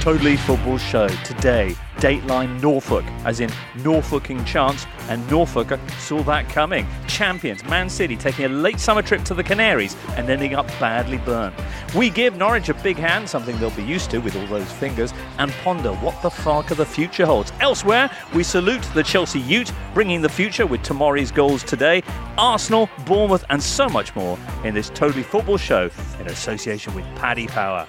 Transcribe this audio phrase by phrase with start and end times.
[0.00, 1.08] Totally Football Show.
[1.24, 6.86] Today, Dateline Norfolk, as in Norfolking chance, and Norfolk saw that coming.
[7.08, 11.18] Champions, Man City taking a late summer trip to the Canaries and ending up badly
[11.18, 11.54] burnt.
[11.96, 15.12] We give Norwich a big hand, something they'll be used to with all those fingers,
[15.38, 17.52] and ponder what the fuck the future holds.
[17.60, 22.04] Elsewhere, we salute the Chelsea Ute, bringing the future with Tomori's goals today,
[22.38, 25.90] Arsenal, Bournemouth, and so much more in this Totally Football Show
[26.20, 27.86] in association with Paddy Power.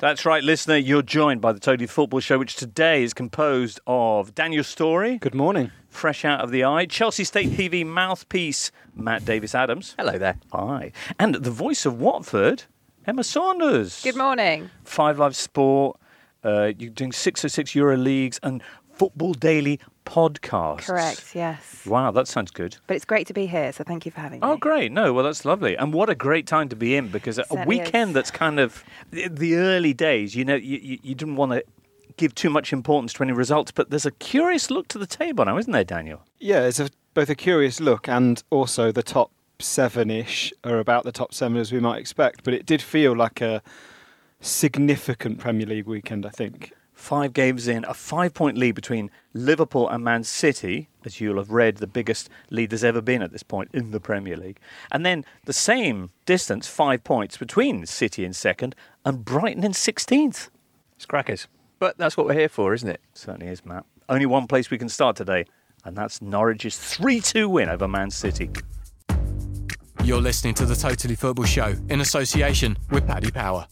[0.00, 0.78] That's right, listener.
[0.78, 5.18] You're joined by the Totally Football Show, which today is composed of Daniel Storey.
[5.18, 5.72] Good morning.
[5.90, 6.86] Fresh out of the eye.
[6.86, 9.94] Chelsea State TV mouthpiece, Matt Davis Adams.
[9.98, 10.38] Hello there.
[10.54, 10.92] Hi.
[11.18, 12.62] And the voice of Watford,
[13.06, 14.02] Emma Saunders.
[14.02, 14.70] Good morning.
[14.84, 16.00] Five Live Sport.
[16.42, 18.62] Uh, you're doing 606 Euro Leagues and
[19.00, 20.82] Football Daily podcast.
[20.82, 21.86] Correct, yes.
[21.86, 22.76] Wow, that sounds good.
[22.86, 24.52] But it's great to be here, so thank you for having oh, me.
[24.52, 24.92] Oh, great.
[24.92, 25.74] No, well, that's lovely.
[25.74, 28.14] And what a great time to be in because a weekend is.
[28.14, 31.64] that's kind of the- the early days, you know, you, you, you didn't want to
[32.18, 35.46] give too much importance to any results, but there's a curious look to the table
[35.46, 36.20] now, isn't there, Daniel?
[36.38, 41.04] Yeah, it's a, both a curious look and also the top seven ish are about
[41.04, 42.44] the top seven as we might expect.
[42.44, 43.62] But it did feel like a
[44.42, 46.74] significant Premier League weekend, I think.
[47.00, 51.50] Five games in, a five point lead between Liverpool and Man City, as you'll have
[51.50, 54.60] read, the biggest lead there's ever been at this point in the Premier League.
[54.92, 60.50] And then the same distance, five points between City in second and Brighton in 16th.
[60.94, 61.48] It's crackers.
[61.78, 63.00] But that's what we're here for, isn't it?
[63.14, 63.86] Certainly is, Matt.
[64.10, 65.46] Only one place we can start today,
[65.86, 68.50] and that's Norwich's 3 2 win over Man City.
[70.04, 73.66] You're listening to the Totally Football Show in association with Paddy Power.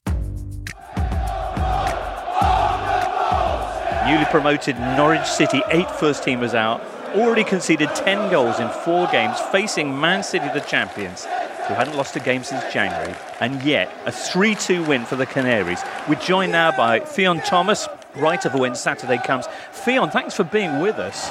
[4.08, 6.80] Newly promoted Norwich City, eight first teamers out,
[7.14, 12.16] already conceded 10 goals in four games, facing Man City, the champions, who hadn't lost
[12.16, 15.82] a game since January, and yet a 3 2 win for the Canaries.
[16.08, 17.86] We're joined now by Ffion Thomas,
[18.16, 19.46] writer for When Saturday Comes.
[19.74, 21.28] Ffion, thanks for being with us.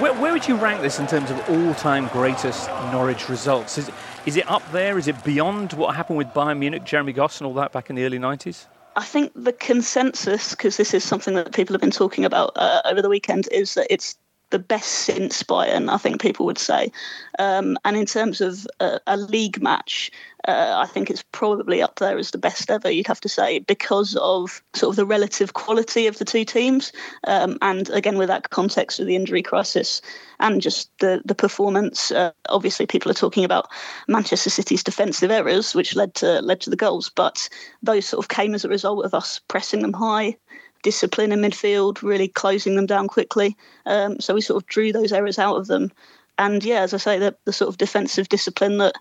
[0.00, 3.76] Where, where would you rank this in terms of all time greatest Norwich results?
[3.76, 3.90] Is,
[4.24, 4.98] is it up there?
[4.98, 7.96] Is it beyond what happened with Bayern Munich, Jeremy Goss, and all that back in
[7.96, 8.66] the early 90s?
[8.96, 12.82] I think the consensus, because this is something that people have been talking about uh,
[12.84, 14.16] over the weekend, is that it's
[14.50, 16.92] the best since Bayern, I think people would say.
[17.38, 20.10] Um, and in terms of uh, a league match,
[20.48, 23.58] uh, I think it's probably up there as the best ever, you'd have to say,
[23.60, 26.92] because of sort of the relative quality of the two teams.
[27.26, 30.00] Um, and again, with that context of the injury crisis
[30.38, 33.68] and just the, the performance, uh, obviously people are talking about
[34.08, 37.48] Manchester City's defensive errors, which led to led to the goals, but
[37.82, 40.36] those sort of came as a result of us pressing them high,
[40.82, 43.56] discipline in midfield, really closing them down quickly.
[43.86, 45.92] Um, so we sort of drew those errors out of them.
[46.38, 48.94] And yeah, as I say, the, the sort of defensive discipline that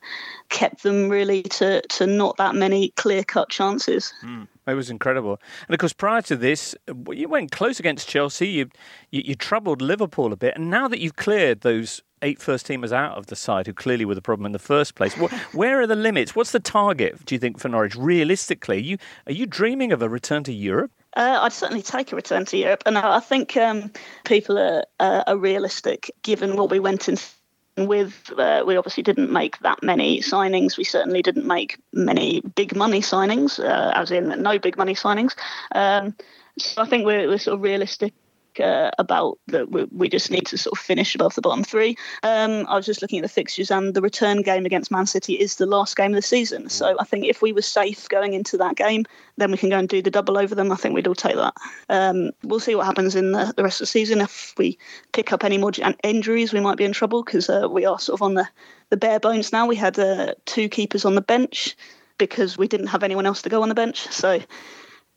[0.49, 4.13] kept them really to, to not that many clear cut chances.
[4.67, 5.39] It was incredible.
[5.67, 6.75] And of course, prior to this,
[7.11, 8.47] you went close against Chelsea.
[8.47, 8.69] You,
[9.11, 10.55] you, you troubled Liverpool a bit.
[10.55, 14.05] And now that you've cleared those eight first teamers out of the side who clearly
[14.05, 16.35] were the problem in the first place, wh- where are the limits?
[16.35, 17.95] What's the target, do you think, for Norwich?
[17.95, 20.91] Realistically, are you, are you dreaming of a return to Europe?
[21.15, 23.91] Uh, I'd certainly take a return to Europe, and I think um,
[24.25, 27.17] people are, uh, are realistic given what we went in
[27.87, 28.31] with.
[28.37, 30.77] Uh, we obviously didn't make that many signings.
[30.77, 35.35] We certainly didn't make many big money signings, uh, as in no big money signings.
[35.73, 36.15] Um,
[36.57, 38.13] so I think we're, we're sort of realistic.
[38.59, 41.95] Uh, about that we, we just need to sort of finish above the bottom three.
[42.23, 45.33] Um, I was just looking at the fixtures, and the return game against Man City
[45.33, 46.69] is the last game of the season.
[46.69, 49.05] So I think if we were safe going into that game,
[49.37, 50.71] then we can go and do the double over them.
[50.71, 51.53] I think we'd all take that.
[51.89, 54.21] Um, we'll see what happens in the, the rest of the season.
[54.21, 54.77] If we
[55.13, 55.71] pick up any more
[56.03, 58.47] injuries, we might be in trouble because uh, we are sort of on the,
[58.89, 59.67] the bare bones now.
[59.67, 61.75] We had uh, two keepers on the bench
[62.17, 64.07] because we didn't have anyone else to go on the bench.
[64.11, 64.41] So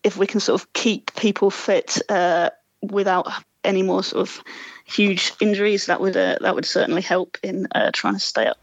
[0.03, 2.51] if we can sort of keep people fit uh,
[2.83, 3.29] without
[3.65, 4.43] any more sort of
[4.85, 8.59] huge injuries, that would uh, that would certainly help in uh, trying to stay up.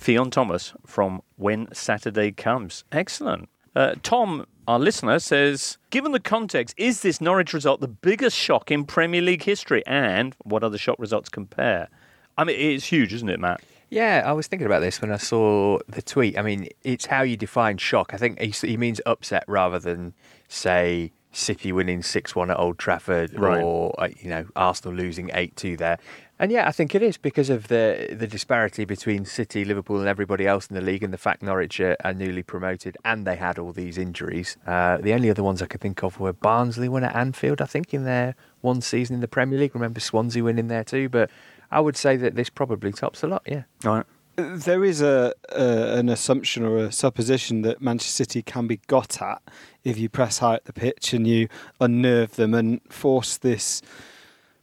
[0.00, 2.84] Ffion Thomas from When Saturday Comes.
[2.92, 3.48] Excellent.
[3.74, 8.70] Uh, Tom, our listener, says Given the context, is this Norwich result the biggest shock
[8.70, 9.82] in Premier League history?
[9.86, 11.88] And what other shock results compare?
[12.36, 13.62] I mean, it's huge, isn't it, Matt?
[13.90, 16.36] Yeah, I was thinking about this when I saw the tweet.
[16.36, 18.12] I mean, it's how you define shock.
[18.12, 20.14] I think he, he means upset rather than,
[20.48, 23.62] say, City winning 6 1 at Old Trafford Right.
[23.62, 25.98] or, uh, you know, Arsenal losing 8 2 there.
[26.38, 30.08] And yeah, I think it is because of the the disparity between City, Liverpool, and
[30.08, 33.36] everybody else in the league, and the fact Norwich are, are newly promoted and they
[33.36, 34.56] had all these injuries.
[34.66, 37.66] Uh, the only other ones I could think of were Barnsley won at Anfield, I
[37.66, 39.74] think, in their one season in the Premier League.
[39.74, 41.30] Remember Swansea winning there too, but
[41.70, 43.42] I would say that this probably tops a lot.
[43.46, 43.62] Yeah.
[43.84, 44.06] All right.
[44.36, 49.22] There is a, a an assumption or a supposition that Manchester City can be got
[49.22, 49.42] at
[49.84, 51.48] if you press high at the pitch and you
[51.80, 53.82] unnerve them and force this.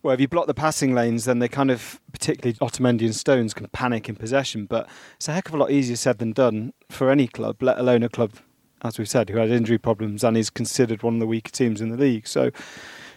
[0.03, 3.53] Well, if you block the passing lanes, then they kind of, particularly Otamendi and Stones,
[3.53, 4.65] can panic in possession.
[4.65, 7.77] But it's a heck of a lot easier said than done for any club, let
[7.77, 8.33] alone a club,
[8.81, 11.81] as we've said, who had injury problems and is considered one of the weaker teams
[11.81, 12.25] in the league.
[12.25, 12.55] So, it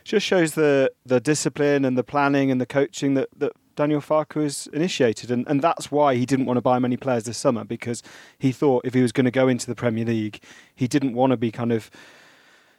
[0.04, 4.42] just shows the the discipline and the planning and the coaching that, that Daniel Farke
[4.42, 7.64] has initiated, and, and that's why he didn't want to buy many players this summer
[7.64, 8.02] because
[8.38, 10.40] he thought if he was going to go into the Premier League,
[10.74, 11.90] he didn't want to be kind of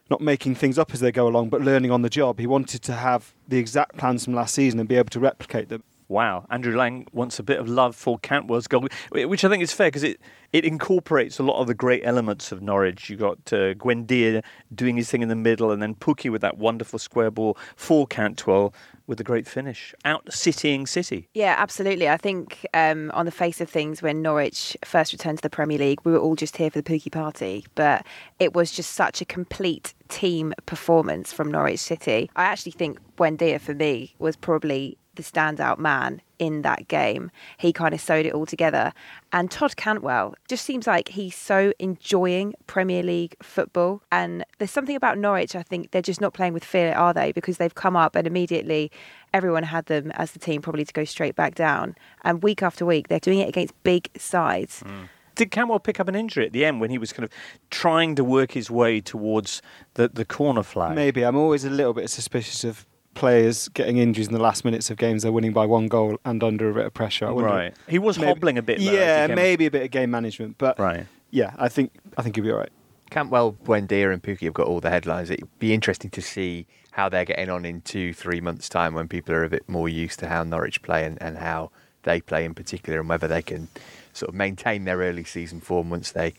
[0.09, 2.39] not making things up as they go along, but learning on the job.
[2.39, 5.69] He wanted to have the exact plans from last season and be able to replicate
[5.69, 5.83] them.
[6.07, 9.73] Wow, Andrew Lang wants a bit of love for Cantwell's goal, which I think is
[9.73, 10.21] fair because it,
[10.53, 13.09] it incorporates a lot of the great elements of Norwich.
[13.09, 14.43] You've got uh, Buendia
[14.73, 18.05] doing his thing in the middle, and then Pukki with that wonderful square ball for
[18.05, 18.71] Cantwell
[19.07, 21.29] with the great finish, out citying City.
[21.33, 22.09] Yeah, absolutely.
[22.09, 25.77] I think um, on the face of things, when Norwich first returned to the Premier
[25.77, 28.05] League, we were all just here for the Pukki party, but
[28.39, 32.29] it was just such a complete team performance from Norwich City.
[32.35, 37.31] I actually think Buendia for me was probably the standout man in that game.
[37.57, 38.93] He kind of sewed it all together.
[39.31, 44.01] And Todd Cantwell just seems like he's so enjoying Premier League football.
[44.11, 47.31] And there's something about Norwich, I think they're just not playing with fear, are they?
[47.31, 48.91] Because they've come up and immediately
[49.33, 51.95] everyone had them as the team probably to go straight back down.
[52.23, 54.83] And week after week, they're doing it against big sides.
[54.85, 55.09] Mm.
[55.35, 57.29] Did Cantwell pick up an injury at the end when he was kind of
[57.69, 59.61] trying to work his way towards
[59.95, 60.95] the, the corner flag?
[60.95, 61.23] Maybe.
[61.23, 62.85] I'm always a little bit suspicious of
[63.15, 66.43] players getting injuries in the last minutes of games they're winning by one goal and
[66.43, 67.31] under a bit of pressure.
[67.33, 67.73] right.
[67.87, 68.79] He was maybe, hobbling a bit.
[68.79, 71.07] Though, yeah, maybe a bit of game management, but right.
[71.31, 72.71] Yeah, I think I think he'll be all right.
[73.09, 75.29] Cantwell, Buendia, and Pukki have got all the headlines.
[75.29, 79.07] It'd be interesting to see how they're getting on in two, three months' time when
[79.07, 81.71] people are a bit more used to how Norwich play and, and how
[82.03, 83.67] they play in particular, and whether they can
[84.13, 86.33] sort of maintain their early season form once they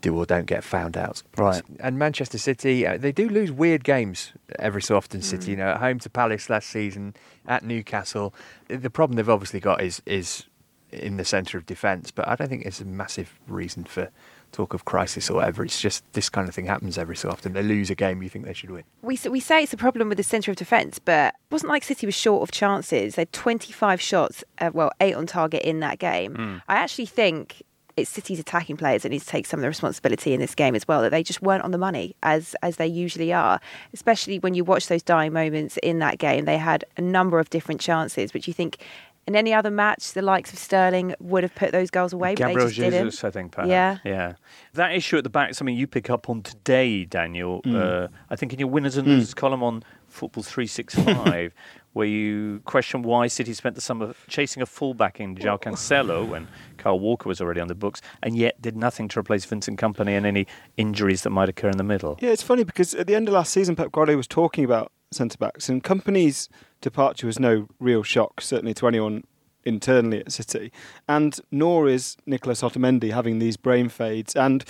[0.00, 1.22] do or don't get found out.
[1.36, 1.62] Right.
[1.80, 5.22] And Manchester City, uh, they do lose weird games every so often.
[5.22, 5.50] City, mm.
[5.50, 7.14] you know, at home to Palace last season,
[7.46, 8.34] at Newcastle.
[8.68, 10.44] The problem they've obviously got is is
[10.90, 14.10] in the centre of defence, but I don't think it's a massive reason for
[14.52, 15.62] talk of crisis or whatever.
[15.62, 17.52] It's just this kind of thing happens every so often.
[17.52, 18.84] They lose a game you think they should win.
[19.02, 21.84] We we say it's a problem with the centre of defence, but it wasn't like
[21.84, 23.16] City was short of chances.
[23.16, 26.34] They had 25 shots, uh, well, eight on target in that game.
[26.34, 26.62] Mm.
[26.68, 27.62] I actually think
[28.00, 30.74] it's City's attacking players that need to take some of the responsibility in this game
[30.74, 31.02] as well.
[31.02, 33.60] That they just weren't on the money as as they usually are.
[33.92, 37.50] Especially when you watch those dying moments in that game, they had a number of
[37.50, 38.78] different chances, which you think.
[39.26, 42.34] In any other match, the likes of Sterling would have put those goals away.
[42.34, 43.24] Gabriel but Jesus, didn't.
[43.24, 43.52] I think.
[43.52, 43.68] Perhaps.
[43.68, 44.32] Yeah, yeah.
[44.72, 47.60] That issue at the back, something you pick up on today, Daniel.
[47.60, 48.04] Mm.
[48.04, 49.36] Uh, I think in your winners and losers mm.
[49.36, 51.52] column on Football Three Six Five,
[51.98, 56.46] where you question why City spent the summer chasing a fullback in João Cancelo when
[56.76, 60.16] Kyle Walker was already on the books, and yet did nothing to replace Vincent Kompany
[60.16, 60.46] and any
[60.76, 62.16] injuries that might occur in the middle.
[62.20, 64.92] Yeah, it's funny because at the end of last season, Pep Guardiola was talking about
[65.10, 66.48] centre backs, and Kompany's
[66.80, 69.24] departure was no real shock, certainly to anyone
[69.64, 70.70] internally at City,
[71.08, 74.64] and nor is Nicolas Otamendi having these brain fades and.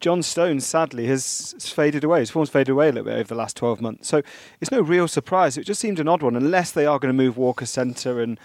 [0.00, 2.20] John Stones, sadly, has faded away.
[2.20, 4.08] His form's faded away a little bit over the last 12 months.
[4.08, 4.22] So
[4.60, 5.58] it's no real surprise.
[5.58, 8.38] It just seemed an odd one, unless they are going to move Walker centre and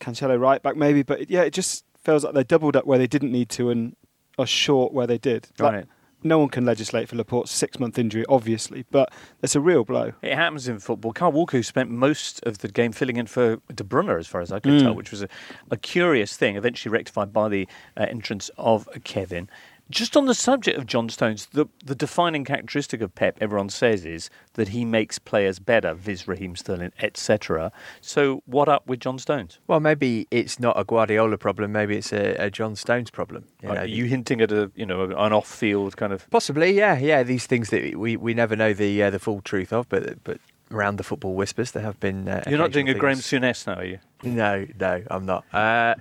[0.00, 1.02] Cancelo right back, maybe.
[1.02, 3.70] But it, yeah, it just feels like they doubled up where they didn't need to
[3.70, 3.96] and
[4.38, 5.48] are short where they did.
[5.58, 5.86] Like, right.
[6.22, 9.10] No one can legislate for Laporte's six month injury, obviously, but
[9.42, 10.12] it's a real blow.
[10.20, 11.14] It happens in football.
[11.14, 14.42] Kyle Walker, who spent most of the game filling in for De Bruyne, as far
[14.42, 14.82] as I could mm.
[14.82, 15.28] tell, which was a,
[15.70, 19.48] a, curious thing, eventually rectified by the uh, entrance of Kevin.
[19.90, 24.04] Just on the subject of John Stones, the, the defining characteristic of Pep, everyone says,
[24.04, 26.28] is that he makes players better, viz.
[26.28, 27.72] Raheem Sterling, etc.
[28.00, 29.58] So, what up with John Stones?
[29.66, 31.72] Well, maybe it's not a Guardiola problem.
[31.72, 33.46] Maybe it's a, a John Stones problem.
[33.62, 36.72] You know, Are you hinting at a you know an off-field kind of possibly?
[36.72, 37.22] Yeah, yeah.
[37.22, 40.38] These things that we, we never know the uh, the full truth of, but but
[40.70, 41.72] around the football whispers.
[41.72, 42.28] There have been.
[42.28, 43.98] Uh, You're not doing a Graham Souness now, are you?
[44.22, 45.44] No, no, I'm not.
[45.52, 45.94] Uh,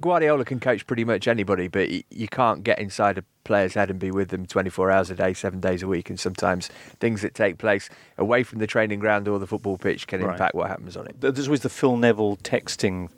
[0.00, 3.98] Guardiola can coach pretty much anybody, but you can't get inside a player's head and
[3.98, 6.10] be with them 24 hours a day, seven days a week.
[6.10, 6.68] And sometimes
[7.00, 7.88] things that take place
[8.18, 10.32] away from the training ground or the football pitch can right.
[10.32, 11.20] impact what happens on it.
[11.20, 13.08] There's always the Phil Neville texting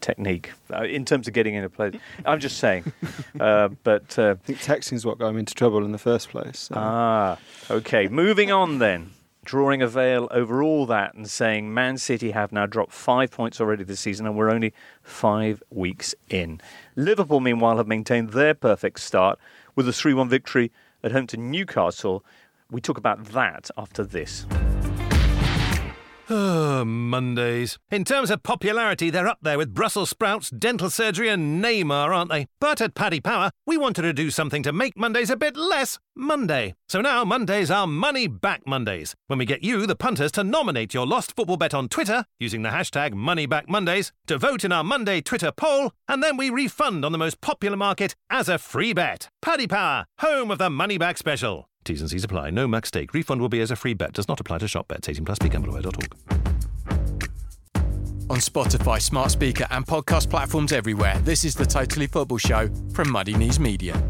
[0.00, 1.94] technique uh, in terms of getting in a place.
[2.24, 2.92] I'm just saying,
[3.40, 6.28] uh, but uh, I think texting is what got him into trouble in the first
[6.28, 6.60] place.
[6.60, 6.74] So.
[6.76, 7.38] Ah,
[7.70, 8.08] okay.
[8.08, 9.13] Moving on then
[9.44, 13.60] drawing a veil over all that and saying Man City have now dropped five points
[13.60, 14.72] already this season and we're only
[15.02, 16.60] five weeks in.
[16.96, 19.38] Liverpool, meanwhile, have maintained their perfect start
[19.76, 20.72] with a 3 1 victory
[21.02, 22.24] at home to Newcastle.
[22.70, 24.46] We talk about that after this.
[26.82, 27.78] Mondays.
[27.90, 32.30] In terms of popularity, they're up there with Brussels sprouts, dental surgery, and Neymar, aren't
[32.30, 32.46] they?
[32.58, 35.98] But at Paddy Power, we wanted to do something to make Mondays a bit less
[36.16, 36.74] Monday.
[36.88, 40.94] So now Mondays are Money Back Mondays, when we get you, the punters, to nominate
[40.94, 45.20] your lost football bet on Twitter using the hashtag MoneyBackMondays, to vote in our Monday
[45.20, 49.28] Twitter poll, and then we refund on the most popular market as a free bet.
[49.42, 51.68] Paddy Power, home of the Money Back Special.
[51.84, 52.50] T's and C's apply.
[52.50, 53.12] No max stake.
[53.12, 54.14] Refund will be as a free bet.
[54.14, 55.08] Does not apply to shop bets.
[55.08, 55.38] 18 plus.
[55.38, 56.53] BeGambleAware.org.
[58.30, 63.10] On Spotify, smart speaker, and podcast platforms everywhere, this is the Totally Football Show from
[63.10, 64.02] Muddy Knees Media.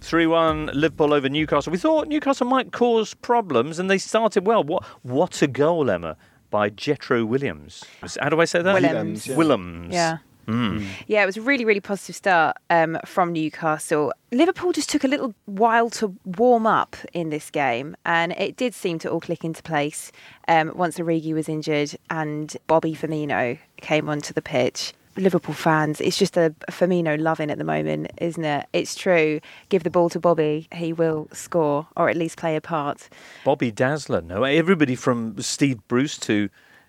[0.00, 1.72] 3 1 Liverpool over Newcastle.
[1.72, 4.62] We thought Newcastle might cause problems and they started well.
[4.62, 6.16] What, what a goal, Emma,
[6.50, 7.84] by Jetro Williams.
[8.20, 8.74] How do I say that?
[8.80, 9.26] Willems.
[9.26, 9.36] yeah.
[9.36, 9.92] Willems.
[9.92, 10.18] Yeah.
[10.48, 10.86] Mm.
[11.06, 14.12] Yeah, it was a really, really positive start um, from Newcastle.
[14.32, 18.74] Liverpool just took a little while to warm up in this game, and it did
[18.74, 20.10] seem to all click into place
[20.48, 24.94] um, once Origi was injured and Bobby Firmino came onto the pitch.
[25.16, 28.66] Liverpool fans, it's just a Firmino loving at the moment, isn't it?
[28.72, 29.40] It's true.
[29.68, 33.08] Give the ball to Bobby, he will score or at least play a part.
[33.44, 34.20] Bobby Dazzler.
[34.20, 36.48] No, everybody from Steve Bruce to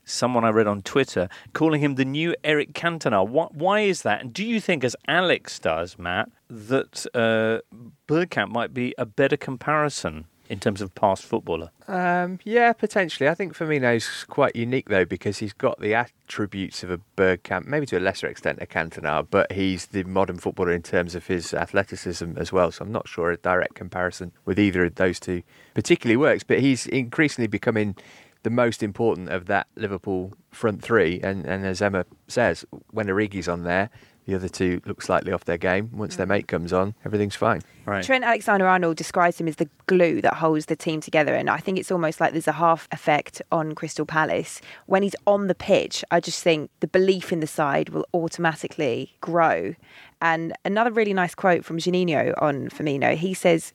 [0.09, 3.27] someone I read on Twitter calling him the new Eric Cantona.
[3.27, 4.21] Why, is that?
[4.21, 7.59] And do you think, as Alex does, Matt, that uh,
[8.07, 11.69] Bergkamp might be a better comparison in terms of past footballer?
[11.87, 13.29] Um, yeah, potentially.
[13.29, 17.85] I think Firmino's quite unique though because he's got the attributes of a Bergkamp, maybe
[17.85, 21.53] to a lesser extent a Cantona, but he's the modern footballer in terms of his
[21.53, 22.71] athleticism as well.
[22.71, 25.43] So I'm not sure a direct comparison with either of those two
[25.75, 26.43] particularly works.
[26.43, 27.95] But he's increasingly becoming
[28.43, 31.19] the most important of that Liverpool front three.
[31.21, 33.89] And, and as Emma says, when Origi's on there,
[34.29, 35.89] the other two look slightly off their game.
[35.91, 36.29] Once their mm.
[36.29, 37.61] mate comes on, everything's fine.
[37.85, 38.03] Right.
[38.03, 41.33] Trent Alexander Arnold describes him as the glue that holds the team together.
[41.33, 44.61] And I think it's almost like there's a half effect on Crystal Palace.
[44.85, 49.15] When he's on the pitch, I just think the belief in the side will automatically
[49.19, 49.73] grow.
[50.21, 53.73] And another really nice quote from Janino on Firmino he says,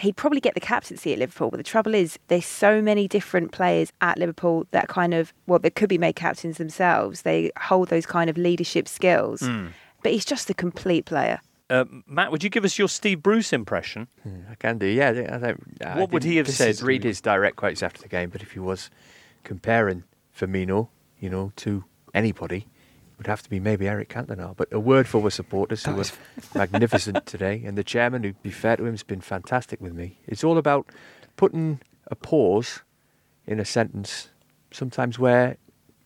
[0.00, 1.50] he'd probably get the captaincy at Liverpool.
[1.50, 5.58] But the trouble is, there's so many different players at Liverpool that kind of, well,
[5.58, 7.22] they could be made captains themselves.
[7.22, 9.40] They hold those kind of leadership skills.
[9.40, 9.68] Hmm.
[10.02, 11.40] But he's just a complete player.
[11.68, 14.06] Uh, Matt, would you give us your Steve Bruce impression?
[14.50, 15.08] I can do, yeah.
[15.08, 15.30] I don't.
[15.30, 16.80] I don't I What would he have said?
[16.80, 18.88] Read his direct quotes after the game, but if he was
[19.42, 20.04] comparing
[20.36, 20.88] Firmino,
[21.18, 21.84] you know, to
[22.14, 22.66] anybody, it
[23.18, 24.56] would have to be maybe Eric Cantona.
[24.56, 26.04] But a word for the supporters who were
[26.54, 29.94] magnificent today, and the chairman, who, to be fair to him, has been fantastic with
[29.94, 30.18] me.
[30.26, 30.86] It's all about
[31.36, 32.82] putting a pause
[33.46, 34.30] in a sentence,
[34.70, 35.56] sometimes where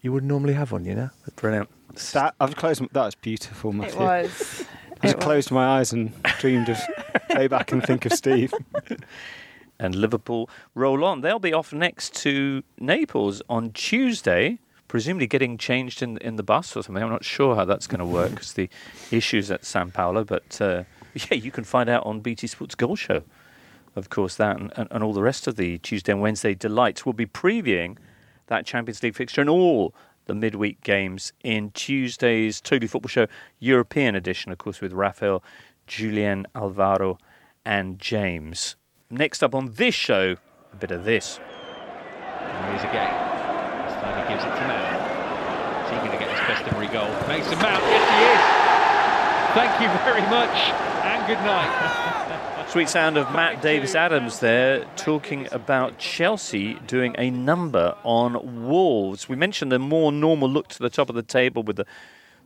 [0.02, 0.84] you wouldn't normally have one.
[0.84, 1.10] You know.
[1.36, 1.68] Brilliant.
[2.12, 2.82] That I've closed.
[2.92, 4.00] That was beautiful, Matthew.
[4.00, 4.64] was.
[5.02, 6.78] I just closed my eyes and dreamed of
[7.34, 8.52] lay back and think of Steve.
[9.80, 11.22] and Liverpool roll on.
[11.22, 14.58] They'll be off next to Naples on Tuesday,
[14.90, 17.00] presumably getting changed in in the bus or something.
[17.00, 18.68] I'm not sure how that's going to work because the
[19.12, 20.24] issues at San Paolo.
[20.24, 20.82] But uh,
[21.14, 23.22] yeah, you can find out on BT Sports Goal Show,
[23.94, 27.06] of course, that and, and, and all the rest of the Tuesday and Wednesday delights.
[27.06, 27.98] We'll be previewing
[28.48, 29.94] that Champions League fixture and all
[30.26, 33.26] the midweek games in Tuesday's Totally Football Show
[33.60, 35.44] European edition, of course, with Raphael,
[35.86, 37.16] Julien, Alvaro,
[37.64, 38.74] and James.
[39.08, 40.34] Next up on this show,
[40.72, 41.38] a bit of this.
[44.00, 44.96] He gives it to Mount.
[45.84, 47.10] Is he going to get his customary goal?
[47.28, 48.42] Mason Mount, yes he is.
[49.52, 50.56] Thank you very much
[51.02, 52.66] and good night.
[52.68, 59.28] Sweet sound of Matt Davis Adams there talking about Chelsea doing a number on Wolves.
[59.28, 61.86] We mentioned the more normal look to the top of the table with the,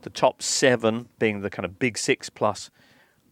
[0.03, 2.71] the top seven being the kind of big six plus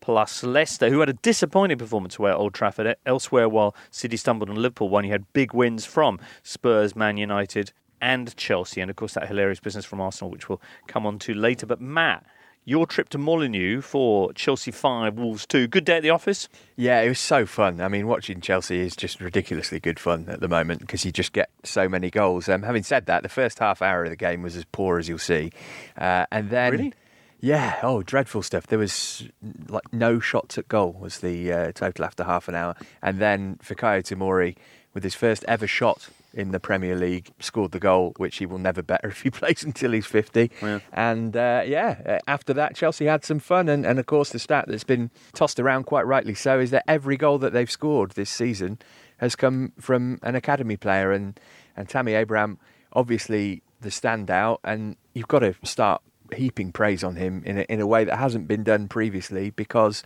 [0.02, 2.96] plus Leicester, who had a disappointing performance away at Old Trafford.
[3.06, 7.72] Elsewhere, while City stumbled on Liverpool, one you had big wins from Spurs, Man United,
[8.02, 11.32] and Chelsea, and of course that hilarious business from Arsenal, which we'll come on to
[11.32, 11.64] later.
[11.64, 12.26] But Matt,
[12.64, 15.68] your trip to Molineux for Chelsea 5, Wolves 2.
[15.68, 16.49] Good day at the office?
[16.76, 17.80] Yeah, it was so fun.
[17.80, 21.32] I mean, watching Chelsea is just ridiculously good fun at the moment because you just
[21.32, 22.49] get so many goals.
[22.49, 25.09] Um, having said that, the first half hour of the game was as poor as
[25.09, 25.52] you'll see.
[25.97, 26.73] Uh, and then.
[26.73, 26.94] Really?
[27.40, 28.68] Yeah, oh, dreadful stuff.
[28.68, 29.28] There was
[29.68, 33.59] like no shots at goal was the uh, total after half an hour, and then
[33.61, 34.54] Fikayo Tomori
[34.94, 38.58] with his first ever shot in the Premier League scored the goal, which he will
[38.58, 40.50] never better if he plays until he's fifty.
[40.60, 40.80] Yeah.
[40.92, 44.38] And uh, yeah, uh, after that, Chelsea had some fun, and, and of course the
[44.38, 48.12] stat that's been tossed around quite rightly so is that every goal that they've scored
[48.12, 48.78] this season
[49.18, 51.38] has come from an academy player, and
[51.76, 52.58] and Tammy Abraham
[52.92, 56.02] obviously the standout, and you've got to start
[56.34, 60.02] heaping praise on him in a, in a way that hasn't been done previously because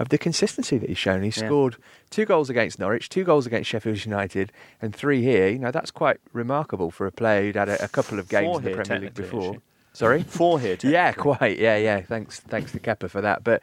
[0.00, 1.20] of the consistency that he's shown.
[1.22, 1.46] He Yeah.
[1.46, 1.76] scored
[2.08, 5.48] two goals against Norwich, two goals against Sheffield United, and three here.
[5.48, 8.46] You know that's quite remarkable for a player who'd had a, a couple of games
[8.46, 9.56] Four in the here, Premier League before.
[9.92, 10.78] Sorry, Four here.
[10.82, 11.58] yeah, quite.
[11.58, 12.00] Yeah, yeah.
[12.00, 13.44] Thanks, thanks to Kepper for that.
[13.44, 13.62] But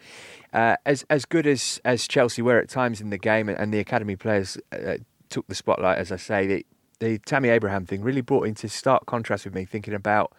[0.53, 3.73] uh, as as good as as Chelsea were at times in the game, and, and
[3.73, 4.97] the academy players uh,
[5.29, 6.65] took the spotlight, as I say, the,
[6.99, 10.31] the Tammy Abraham thing really brought into stark contrast with me thinking about.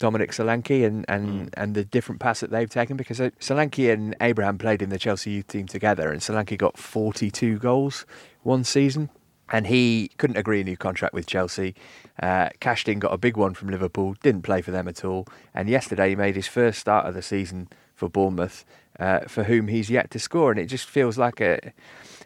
[0.00, 4.16] Dominic Solanke and, and, and the different paths that they've taken because uh, Solanke and
[4.20, 8.06] Abraham played in the Chelsea youth team together and Solanke got 42 goals
[8.42, 9.10] one season
[9.52, 11.74] and he couldn't agree a new contract with Chelsea.
[12.22, 15.26] Uh, cashed in, got a big one from Liverpool, didn't play for them at all.
[15.54, 18.64] And yesterday he made his first start of the season for Bournemouth,
[18.98, 20.50] uh, for whom he's yet to score.
[20.50, 21.72] And it just feels like a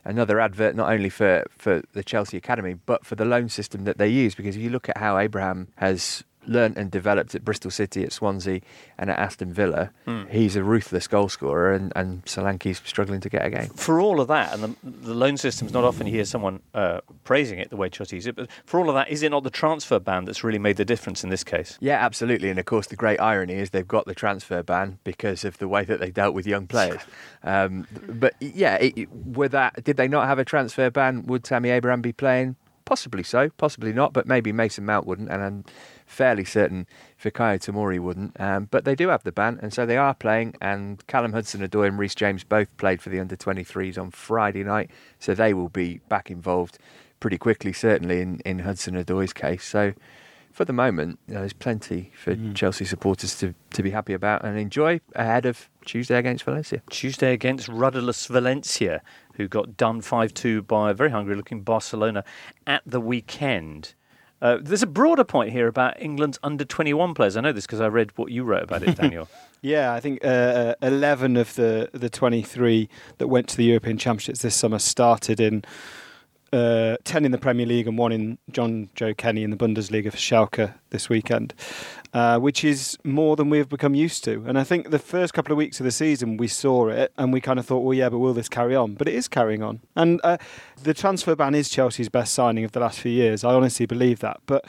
[0.04, 3.98] another advert not only for, for the Chelsea academy but for the loan system that
[3.98, 4.34] they use.
[4.34, 8.12] Because if you look at how Abraham has learnt and developed at Bristol City, at
[8.12, 8.60] Swansea,
[8.98, 9.90] and at Aston Villa,
[10.30, 13.68] he's a ruthless goal scorer, and, and Solanke's struggling to get a game.
[13.70, 17.00] For all of that, and the, the loan system's not often you hear someone uh,
[17.24, 19.42] praising it the way Chelsea use it, but for all of that, is it not
[19.44, 21.78] the transfer ban that's really made the difference in this case?
[21.80, 22.50] Yeah, absolutely.
[22.50, 25.68] And of course, the great irony is they've got the transfer ban because of the
[25.68, 27.00] way that they dealt with young players.
[27.46, 31.26] Um, but yeah, it, were that did they not have a transfer ban?
[31.26, 32.56] Would Tammy Abraham be playing?
[32.86, 34.14] Possibly so, possibly not.
[34.14, 35.64] But maybe Mason Mount wouldn't, and I'm
[36.06, 36.86] fairly certain
[37.22, 38.38] Fikayo Tomori wouldn't.
[38.40, 40.54] Um, but they do have the ban, and so they are playing.
[40.60, 44.90] And Callum Hudson-Odoi and Reece James both played for the under 23s on Friday night,
[45.18, 46.78] so they will be back involved
[47.20, 49.64] pretty quickly, certainly in in Hudson-Odoi's case.
[49.64, 49.94] So
[50.54, 54.44] for the moment, you know, there's plenty for Chelsea supporters to, to be happy about
[54.44, 56.80] and enjoy ahead of Tuesday against Valencia.
[56.90, 59.02] Tuesday against rudderless Valencia,
[59.34, 62.22] who got done 5 2 by a very hungry looking Barcelona
[62.68, 63.94] at the weekend.
[64.44, 67.34] Uh, there's a broader point here about England's under 21 players.
[67.34, 69.26] I know this because I read what you wrote about it, Daniel.
[69.62, 74.42] Yeah, I think uh, 11 of the, the 23 that went to the European Championships
[74.42, 75.64] this summer started in
[76.54, 80.16] uh, 10 in the Premier League and one in Jonjoe Kenny in the Bundesliga for
[80.16, 81.52] Schalke this weekend,
[82.12, 84.44] uh, which is more than we've become used to.
[84.46, 87.32] And I think the first couple of weeks of the season we saw it and
[87.32, 88.94] we kind of thought, well, yeah, but will this carry on?
[88.94, 89.80] But it is carrying on.
[89.96, 90.38] And uh,
[90.80, 93.42] the transfer ban is Chelsea's best signing of the last few years.
[93.42, 94.40] I honestly believe that.
[94.46, 94.64] But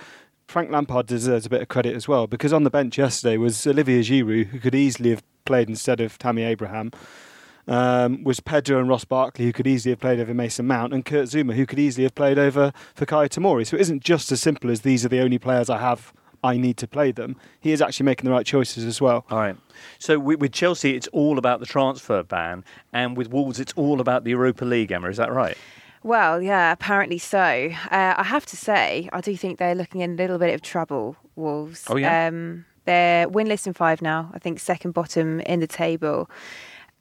[0.47, 3.65] Frank Lampard deserves a bit of credit as well because on the bench yesterday was
[3.67, 6.91] Olivier Giroud, who could easily have played instead of Tammy Abraham.
[7.67, 11.03] Um, was Pedro and Ross Barkley, who could easily have played over Mason Mount, and
[11.03, 13.65] Kurt Zouma, who could easily have played over Fikayo Tomori.
[13.65, 16.13] So it isn't just as simple as these are the only players I have.
[16.43, 17.37] I need to play them.
[17.59, 19.25] He is actually making the right choices as well.
[19.31, 19.57] All right.
[19.97, 23.99] So with, with Chelsea, it's all about the transfer ban, and with Wolves, it's all
[23.99, 25.09] about the Europa League, Emma.
[25.09, 25.57] Is that right?
[26.03, 27.71] Well, yeah, apparently so.
[27.89, 30.61] Uh, I have to say, I do think they're looking in a little bit of
[30.61, 31.83] trouble, Wolves.
[31.87, 32.27] Oh, yeah?
[32.27, 34.29] Um, they're winless in five now.
[34.31, 36.29] I think second bottom in the table.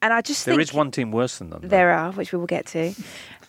[0.04, 1.62] And I just There is one team worse than them.
[1.62, 1.68] though.
[1.68, 2.92] there are, which we will get to.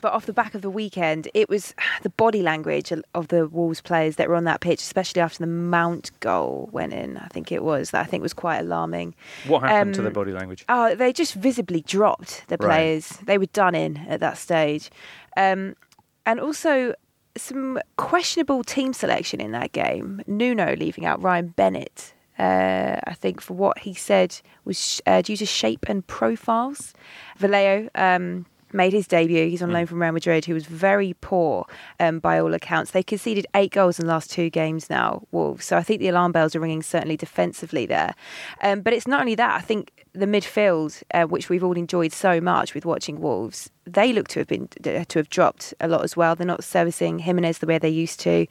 [0.01, 3.81] But off the back of the weekend, it was the body language of the Wolves
[3.81, 7.17] players that were on that pitch, especially after the Mount goal went in.
[7.17, 9.15] I think it was that I think was quite alarming.
[9.47, 10.63] What happened to Um, their body language?
[10.69, 12.67] Oh, they just visibly dropped the Right.
[12.67, 13.09] players.
[13.25, 14.89] They were done in at that stage.
[15.35, 15.75] Um,
[16.25, 16.93] and also
[17.37, 20.21] some questionable team selection in that game.
[20.25, 22.13] Nuno leaving out Ryan Bennett.
[22.37, 26.93] Uh, I think for what he said was uh, due to shape and profiles.
[27.37, 28.45] Vallejo um,
[28.75, 29.47] made his debut.
[29.47, 31.65] He's on loan from Real Madrid, who was very poor
[31.99, 32.91] um, by all accounts.
[32.91, 35.65] They conceded eight goals in the last two games now, Wolves.
[35.65, 38.13] So I think the alarm bells are ringing certainly defensively there.
[38.61, 39.55] Um, but it's not only that.
[39.55, 44.13] I think the midfield, uh, which we've all enjoyed so much with watching Wolves, they
[44.13, 46.35] look to have been to have dropped a lot as well.
[46.35, 48.47] They're not servicing Jimenez the way they used to.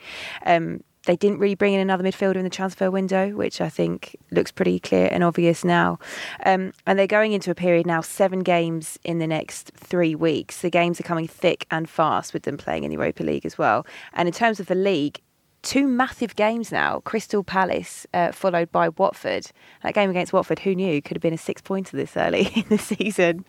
[0.47, 4.17] Um, they didn't really bring in another midfielder in the transfer window, which I think
[4.31, 5.99] looks pretty clear and obvious now.
[6.45, 10.61] Um, and they're going into a period now, seven games in the next three weeks.
[10.61, 13.59] The games are coming thick and fast with them playing in the Europa League as
[13.59, 13.87] well.
[14.13, 15.21] And in terms of the league,
[15.65, 19.51] two massive games now Crystal Palace, uh, followed by Watford.
[19.83, 22.65] That game against Watford, who knew, could have been a six pointer this early in
[22.69, 23.45] the season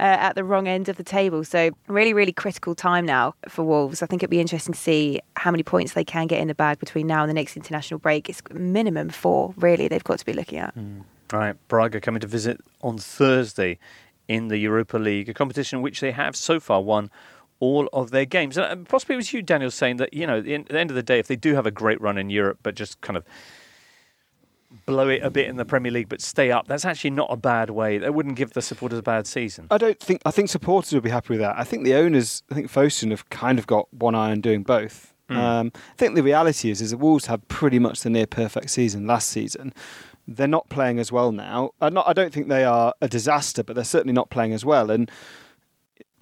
[0.00, 1.44] uh, at the wrong end of the table.
[1.44, 4.02] So, really, really critical time now for Wolves.
[4.02, 6.54] I think it'd be interesting to see how many points they can get in the
[6.54, 8.28] bag between now and the next international break.
[8.28, 10.74] It's minimum four, really, they've got to be looking at.
[11.32, 13.78] All right, Braga coming to visit on Thursday
[14.26, 17.10] in the Europa League, a competition which they have so far won
[17.60, 18.56] all of their games.
[18.56, 20.78] And possibly it was you, Daniel, saying that, you know, at the end- at the
[20.80, 23.00] end of the day, if they do have a great run in Europe, but just
[23.00, 23.24] kind of
[24.86, 27.36] blow it a bit in the Premier League, but stay up, that's actually not a
[27.36, 27.98] bad way.
[27.98, 29.66] That wouldn't give the supporters a bad season.
[29.70, 30.20] I don't think.
[30.26, 31.56] I think supporters would be happy with that.
[31.58, 32.42] I think the owners.
[32.50, 35.14] I think Fosun have kind of got one eye on doing both.
[35.30, 38.70] Um, I think the reality is, is that Wolves had pretty much the near perfect
[38.70, 39.74] season last season.
[40.26, 41.72] they're not playing as well now.
[41.82, 44.64] i not, I don't think they are a disaster, but they're certainly not playing as
[44.64, 44.90] well.
[44.90, 45.10] And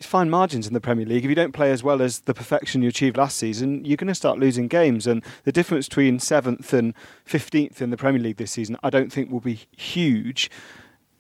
[0.01, 1.25] fine margins in the Premier League.
[1.25, 4.09] If you don't play as well as the perfection you achieved last season, you're going
[4.09, 5.07] to start losing games.
[5.07, 9.13] And the difference between seventh and fifteenth in the Premier League this season, I don't
[9.13, 10.51] think will be huge.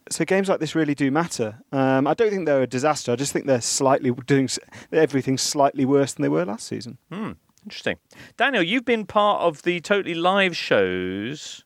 [0.09, 1.63] So games like this really do matter.
[1.73, 3.13] Um, I don't think they're a disaster.
[3.13, 4.49] I just think they're slightly doing
[4.93, 6.99] everything slightly worse than they were last season.
[7.11, 7.33] Hmm.
[7.65, 7.97] Interesting.
[8.37, 11.65] Daniel, you've been part of the Totally Live shows.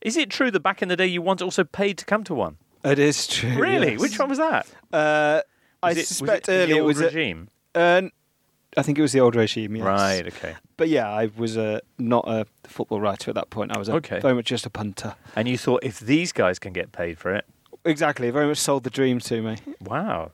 [0.00, 2.34] Is it true that back in the day you once also paid to come to
[2.34, 2.58] one?
[2.84, 3.58] It is true.
[3.58, 3.92] Really?
[3.92, 4.00] yes.
[4.00, 4.68] Which one was that?
[4.92, 5.40] Uh,
[5.82, 7.48] I Was it- was suspect it the earlier it old was a- regime.
[7.74, 8.02] uh,
[8.78, 9.74] I think it was the old regime.
[9.76, 9.84] Yes.
[9.84, 10.26] Right.
[10.26, 10.54] Okay.
[10.76, 13.74] But yeah, I was a, not a football writer at that point.
[13.74, 14.20] I was a, Okay.
[14.20, 15.14] very much just a punter.
[15.34, 17.44] And you thought if these guys can get paid for it,
[17.86, 18.28] Exactly.
[18.30, 19.56] Very much sold the dream to me.
[19.80, 20.32] wow.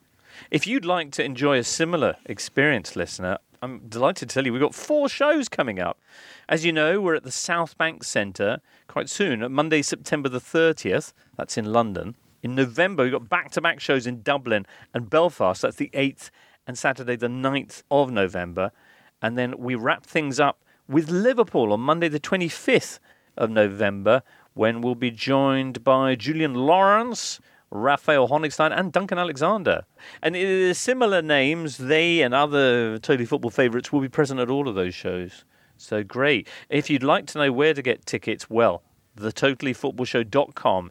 [0.50, 4.62] If you'd like to enjoy a similar experience, listener, I'm delighted to tell you we've
[4.62, 5.98] got four shows coming up.
[6.48, 11.12] As you know, we're at the South Bank Centre quite soon, Monday, September the 30th.
[11.36, 12.14] That's in London.
[12.42, 15.62] In November, we've got back to back shows in Dublin and Belfast.
[15.62, 16.30] That's the 8th
[16.66, 18.72] and Saturday, the 9th of November.
[19.20, 22.98] And then we wrap things up with Liverpool on Monday, the 25th
[23.36, 24.22] of November,
[24.54, 29.84] when we'll be joined by Julien Laurens, Raphael Honigstein, and Duncan Alexander.
[30.20, 34.74] And similar names, they and other Totally Football favourites will be present at all of
[34.74, 35.44] those shows.
[35.76, 36.48] So great.
[36.68, 38.82] If you'd like to know where to get tickets, well,
[39.16, 40.90] thetotallyfootballshow.com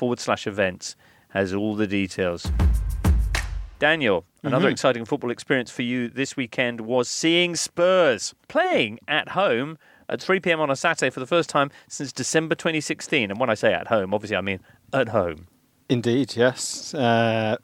[0.00, 0.96] forward slash events
[1.28, 2.50] has all the details.
[3.78, 4.72] Daniel, another Mm-hmm.
[4.72, 9.76] exciting football experience for you this weekend was seeing Spurs playing at home
[10.08, 10.58] at 3 p.m.
[10.58, 13.30] on a Saturday for the first time since December 2016.
[13.30, 14.60] And when I say at home, obviously I mean
[14.94, 15.48] at home.
[15.90, 16.94] Indeed, yes.
[16.94, 17.56] Uh,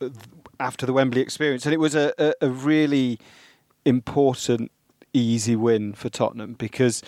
[0.60, 3.18] after the Wembley experience, and it was a, a, a really
[3.86, 4.70] important,
[5.14, 7.02] easy win for Tottenham because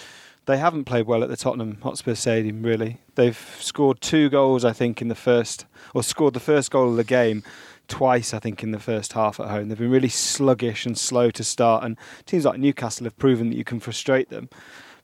[0.48, 2.62] they haven't played well at the Tottenham Hotspur Stadium.
[2.62, 6.88] Really, they've scored two goals, I think, in the first, or scored the first goal
[6.88, 7.42] of the game
[7.86, 9.68] twice, I think, in the first half at home.
[9.68, 13.56] They've been really sluggish and slow to start, and teams like Newcastle have proven that
[13.56, 14.48] you can frustrate them.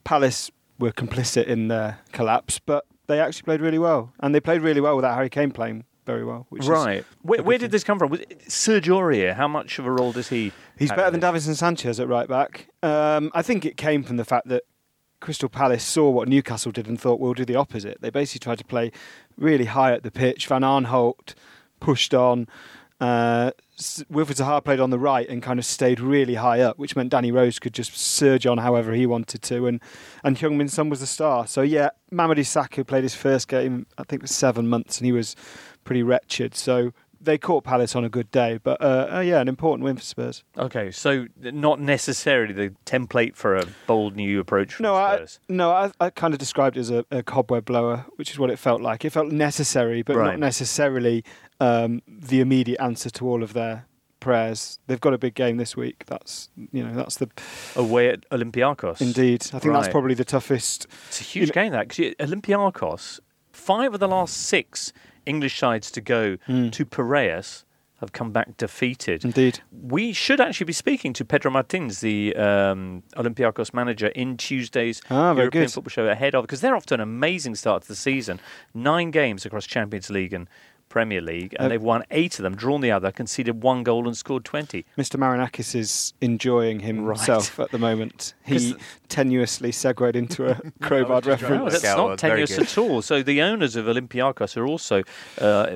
[0.02, 4.62] Palace were complicit in their collapse, but they actually played really well, and they played
[4.62, 6.46] really well without Harry Kane playing very well.
[6.48, 7.04] Which is Right.
[7.20, 8.11] Where, where did this come from?
[8.11, 11.20] Was it Serge Aurier, how much of a role does he He's better than?
[11.20, 12.68] Davinson Sanchez at right back.
[12.83, 14.64] Um, I think it came from the fact that
[15.20, 18.00] Crystal Palace saw what Newcastle did and thought we'll do the opposite.
[18.00, 18.92] They basically tried to play
[19.37, 20.46] really high at the pitch.
[20.46, 21.35] Van Aanholt
[21.81, 22.46] pushed on.
[23.00, 26.94] Uh, Wilfried Zaha played on the right and kind of stayed really high up, which
[26.94, 29.81] meant Danny Rose could just surge on however he wanted to, and
[30.22, 31.46] and Heung Min Son was the star.
[31.46, 35.12] So yeah, Mamadou Sakho played his first game, I think was seven months, and he
[35.12, 35.35] was
[35.83, 36.55] pretty wretched.
[36.55, 36.92] So
[37.24, 40.02] they caught Palace on a good day, but uh, uh, yeah, an important win for
[40.02, 40.44] Spurs.
[40.56, 45.90] Okay, so not necessarily the template for a bold new approach No, I, no, I,
[46.00, 48.80] I kind of described it as a, a cobweb blower, which is what it felt
[48.80, 49.04] like.
[49.04, 50.30] It felt necessary, but Right.
[50.32, 51.24] not necessarily
[51.60, 53.87] um, the immediate answer to all of their
[54.20, 54.78] prayers.
[54.87, 56.04] They've got a big game this week.
[56.06, 57.28] That's you know that's the
[57.76, 59.00] Away at Olympiacos.
[59.00, 59.42] indeed.
[59.52, 60.87] I think that's probably the toughest.
[61.08, 63.20] It's a huge You game, that, because Olympiacos,
[63.52, 64.92] five of the last six
[65.26, 66.70] English sides to go Mm.
[66.72, 67.64] to Piraeus
[68.00, 69.24] have come back defeated.
[69.24, 75.00] Indeed, We should actually be speaking to Pedro Martins, the um, Olympiacos manager, in Tuesday's
[75.08, 75.72] Ah, European good.
[75.72, 78.40] Football Show ahead of, because they're off to an amazing start to the season.
[78.74, 80.48] Nine games across Champions League and
[80.94, 84.07] Premier League, and Uh, they've won eight of them, drawn the other, conceded one goal
[84.07, 84.85] and scored 20.
[84.96, 85.16] Mr.
[85.18, 88.35] Marinakis is enjoying himself at the moment.
[88.44, 88.76] He
[89.09, 91.83] tenuously segued into a crowbar just trying No, reference.
[91.83, 93.02] that's not one, tenuous at all.
[93.02, 95.02] So the owners of Olympiacos are also
[95.40, 95.66] uh,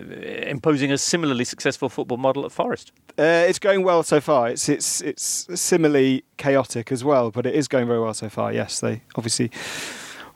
[0.47, 2.93] imposing a similarly successful football model at Forest.
[3.19, 4.49] Uh, it's going well so far.
[4.49, 8.53] It's it's it's similarly chaotic as well, but it is going very well so far.
[8.53, 9.51] Yes, they obviously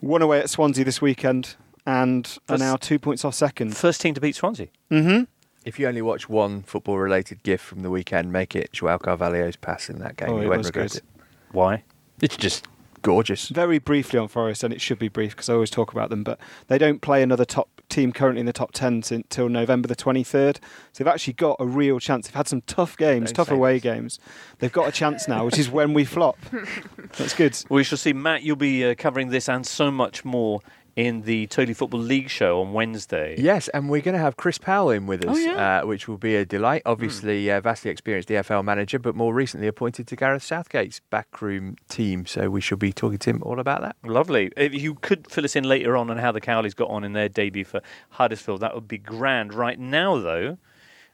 [0.00, 1.54] won away at Swansea this weekend
[1.86, 3.76] and are now two points off second.
[3.76, 4.68] First team to beat Swansea.
[4.90, 5.24] Mm-hmm.
[5.64, 9.56] If you only watch one football related gif from the weekend, make it Joao Carvalho's
[9.56, 10.30] pass in that game.
[10.30, 10.96] Oh, you it won't was regret good.
[10.98, 11.04] it.
[11.52, 11.84] Why?
[12.20, 12.66] It's just
[13.02, 13.48] gorgeous.
[13.48, 16.24] Very briefly on Forest, and it should be brief because I always talk about them,
[16.24, 19.94] but they don't play another top team currently in the top 10 until November the
[19.96, 20.56] 23rd.
[20.92, 22.26] So they've actually got a real chance.
[22.26, 23.82] They've had some tough games, Don't tough away this.
[23.82, 24.18] games.
[24.58, 26.38] They've got a chance now, which is when we flop.
[27.18, 27.56] That's good.
[27.68, 28.12] We shall see.
[28.12, 30.60] Matt, you'll be uh, covering this and so much more
[30.94, 33.34] in the Totally Football League show on Wednesday.
[33.38, 35.80] Yes, and we're going to have Chris Powell in with us, Oh, yeah.
[35.82, 36.82] uh, which will be a delight.
[36.84, 42.26] Obviously, uh, vastly experienced EFL manager, but more recently appointed to Gareth Southgate's backroom team.
[42.26, 43.96] So we shall be talking to him all about that.
[44.04, 44.50] Lovely.
[44.56, 47.14] If you could fill us in later on on how the Cowleys got on in
[47.14, 49.54] their debut for Huddersfield, that would be grand.
[49.54, 50.58] Right now, though,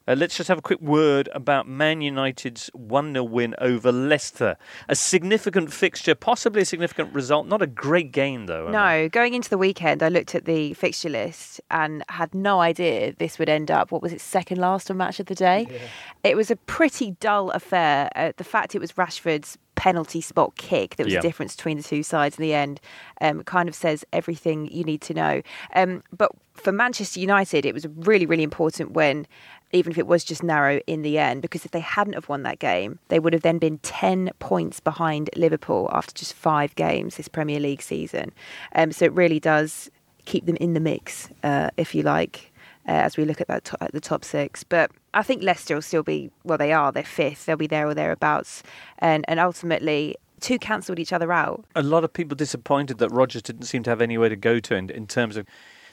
[0.09, 4.57] Uh, let's just have a quick word about Man United's 1 0 win over Leicester.
[4.89, 7.47] A significant fixture, possibly a significant result.
[7.47, 8.71] Not a great game, though.
[8.71, 13.13] No, going into the weekend, I looked at the fixture list and had no idea
[13.19, 15.67] this would end up, what was it, second last on match of the day?
[15.71, 15.79] Yeah.
[16.25, 18.09] It was a pretty dull affair.
[18.17, 21.21] Uh, the fact it was Rashford's penalty spot kick that was yeah.
[21.21, 22.81] the difference between the two sides in the end
[23.21, 25.41] um, kind of says everything you need to know.
[25.77, 29.27] Um, but for Manchester United, it was a really, really important win,
[29.73, 32.43] even if it was just narrow in the end, because if they hadn't have won
[32.43, 37.17] that game, they would have then been 10 points behind Liverpool after just five games
[37.17, 38.33] this Premier League season.
[38.75, 39.91] Um, so it really does
[40.25, 42.53] keep them in the mix, uh, if you like.
[42.87, 44.65] Uh, as we look at that to- at the top six.
[44.65, 46.57] But I think Leicester will still be well.
[46.57, 46.91] They are.
[46.91, 47.45] They're fifth.
[47.45, 48.63] They'll be there or thereabouts.
[48.99, 51.67] And and ultimately, two cancelled each other out.
[51.77, 54.75] A lot of people disappointed that Rodgers didn't seem to have anywhere to go to
[54.75, 55.47] in, in terms of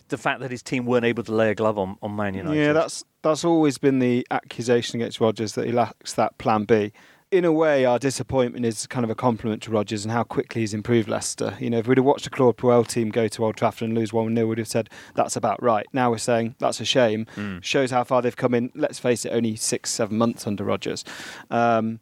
[0.10, 2.58] the fact that his team weren't able to lay a glove on, on Man United.
[2.58, 6.92] Yeah, that's that's always been the accusation against Rodgers that he lacks that plan B
[7.32, 10.62] in a way, our disappointment is kind of a compliment to Rodgers and how quickly
[10.62, 11.56] he's improved Leicester.
[11.60, 13.98] You know, if we'd have watched a Claude Puel team go to Old Trafford and
[13.98, 15.86] lose 1 0, we'd have said that's about right.
[15.92, 17.26] Now we're saying that's a shame.
[17.36, 17.64] Mm.
[17.64, 21.04] Shows how far they've come in, let's face it, only six, seven months under Rodgers.
[21.50, 22.00] Um,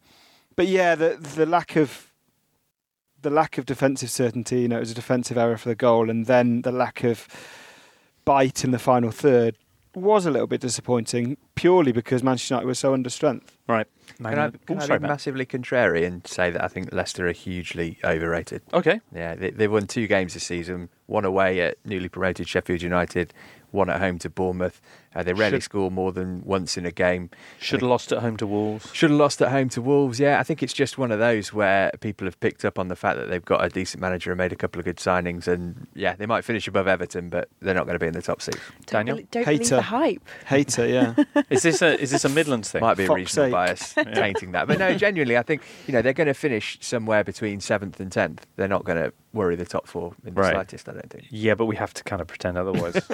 [0.55, 2.09] but yeah, the, the lack of.
[3.21, 6.09] The lack of defensive certainty, you know, it was a defensive error for the goal,
[6.09, 7.25] and then the lack of
[8.25, 9.57] bite in the final third
[9.95, 13.57] was a little bit disappointing purely because Manchester United were so under strength.
[13.67, 13.87] Right.
[14.17, 17.99] can I, can I be massively contrary and say that I think Leicester are hugely
[18.03, 18.63] overrated?
[18.73, 19.01] Okay.
[19.13, 23.33] Yeah, they, they won two games this season, one away at newly promoted Sheffield United,
[23.71, 24.81] one at home to Bournemouth.
[25.15, 27.29] Uh, they rarely Should, score more than once in a game.
[27.59, 28.89] Should have lost at home to Wolves.
[28.93, 30.19] Should have lost at home to Wolves.
[30.19, 32.95] Yeah, I think it's just one of those where people have picked up on the
[32.95, 35.87] fact that they've got a decent manager and made a couple of good signings, and
[35.93, 38.41] yeah, they might finish above Everton, but they're not going to be in the top
[38.41, 38.57] six.
[38.85, 39.57] Don't Daniel, don't Hater.
[39.57, 40.29] believe the hype.
[40.47, 41.15] Hater, yeah.
[41.49, 42.81] is this a is this a Midlands thing?
[42.81, 43.51] Might be a Fox regional sake.
[43.51, 47.23] bias tainting that, but no, genuinely, I think you know they're going to finish somewhere
[47.23, 48.45] between seventh and tenth.
[48.55, 50.53] They're not going to worry the top four in the right.
[50.53, 50.87] slightest.
[50.87, 51.25] I don't think.
[51.29, 52.93] Yeah, but we have to kind of pretend otherwise.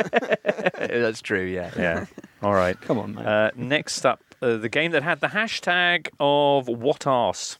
[0.78, 1.46] That's true.
[1.46, 1.72] Yeah.
[1.80, 2.06] Yeah.
[2.44, 2.80] All right.
[2.82, 7.58] Come on, Uh, next up, uh, the game that had the hashtag of what arse.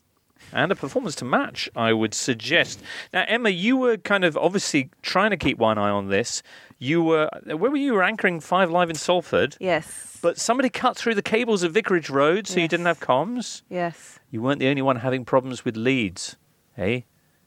[0.52, 2.82] And a performance to match, I would suggest.
[3.14, 6.42] Now, Emma, you were kind of obviously trying to keep one eye on this.
[6.80, 7.88] You were, where were you?
[7.88, 9.58] you were anchoring Five Live in Salford.
[9.60, 10.18] Yes.
[10.22, 12.62] But somebody cut through the cables at Vicarage Road, so yes.
[12.64, 13.62] you didn't have comms.
[13.70, 14.20] Yes.
[14.32, 16.36] You weren't the only one having problems with leads,
[16.78, 17.02] eh?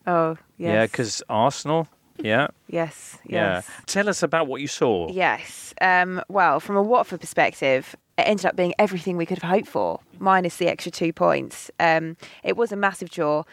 [0.07, 0.73] Oh, yes.
[0.73, 1.89] Yeah, because Arsenal.
[2.19, 2.49] Yeah.
[2.69, 3.19] Yes.
[3.25, 3.67] Yes.
[3.69, 3.85] Yeah.
[3.87, 5.11] Tell us about what you saw.
[5.11, 5.75] Yes.
[5.81, 9.69] Um, well, from a Watford perspective, it ended up being everything we could have hoped
[9.69, 11.71] for, minus the extra two points.
[11.81, 13.45] Um, it was a massive draw.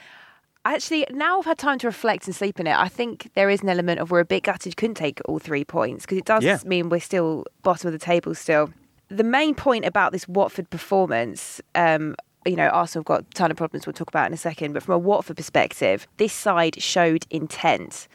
[0.65, 2.75] Actually, now I've had time to reflect and sleep in it.
[2.75, 5.63] I think there is an element of we're a bit gutted couldn't take all three
[5.63, 6.59] points because it does yeah.
[6.65, 8.71] mean we're still bottom of the table still.
[9.07, 12.15] The main point about this Watford performance, um,
[12.45, 14.73] you know, Arsenal have got a ton of problems we'll talk about in a second,
[14.73, 18.07] but from a Watford perspective, this side showed intent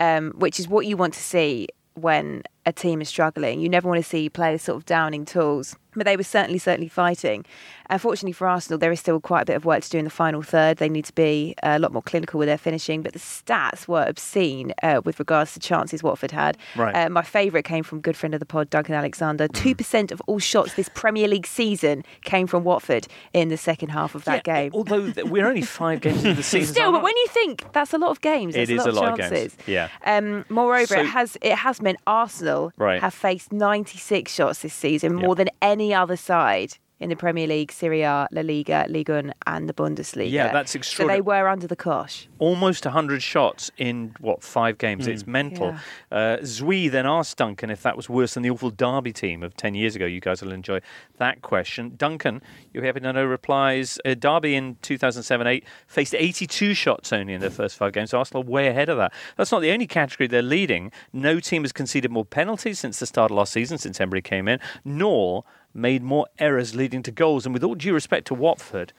[0.00, 3.60] um, which is what you want to see when a team is struggling.
[3.60, 6.88] You never want to see players sort of downing tools but they were certainly certainly
[6.88, 7.44] fighting.
[7.88, 10.10] Unfortunately for Arsenal, there is still quite a bit of work to do in the
[10.10, 10.76] final third.
[10.76, 13.88] They need to be uh, a lot more clinical with their finishing, but the stats
[13.88, 16.56] were obscene uh, with regards to chances Watford had.
[16.76, 16.94] Right.
[16.94, 19.48] Uh, my favourite came from good friend of the pod, Duncan Alexander.
[19.48, 19.54] Mm.
[19.54, 23.88] Two percent of all shots this Premier League season came from Watford in the second
[23.88, 24.70] half of that yeah, game.
[24.72, 27.98] Although we're only five games into the season, still, but when you think that's a
[27.98, 29.52] lot of games, it is a lot, a lot of, chances.
[29.54, 29.68] Of games.
[29.68, 29.88] Yeah.
[30.04, 33.00] Um, moreover, so, it has it has meant Arsenal right.
[33.00, 37.72] have faced 96 shots this season, more than any other side in the Premier League,
[37.72, 40.30] Serie A, La Liga, Ligue 1 and the Bundesliga.
[40.30, 41.18] Yeah, that's extraordinary.
[41.18, 42.28] So they were under the cosh.
[42.38, 45.06] Almost 100 shots in, what, five games?
[45.06, 45.12] Mm.
[45.12, 45.68] It's mental.
[46.12, 46.18] Yeah.
[46.18, 49.56] Uh, Zui then asked Duncan if that was worse than the awful Derby team of
[49.56, 50.04] 10 years ago.
[50.04, 50.80] You guys will enjoy
[51.16, 51.94] that question.
[51.96, 52.42] Duncan,
[52.74, 53.98] you have no replies.
[54.04, 58.12] Uh, Derby in 2007-8 faced 82 shots only in their first five games.
[58.12, 59.14] Arsenal way ahead of that.
[59.36, 60.92] That's not the only category they're leading.
[61.14, 64.48] No team has conceded more penalties since the start of last season, since Emery came
[64.48, 67.46] in, nor made more errors leading to goals.
[67.46, 68.92] And with all due respect to Watford,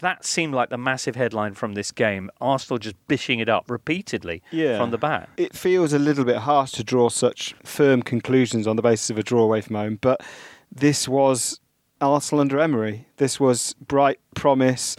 [0.00, 2.30] that seemed like the massive headline from this game.
[2.40, 4.76] Arsenal just bishing it up repeatedly yeah.
[4.76, 5.28] from the back.
[5.36, 9.18] It feels a little bit harsh to draw such firm conclusions on the basis of
[9.18, 10.20] a draw away from home, but
[10.70, 11.60] this was
[12.00, 13.06] Arsenal under Emery.
[13.16, 14.96] This was bright promise,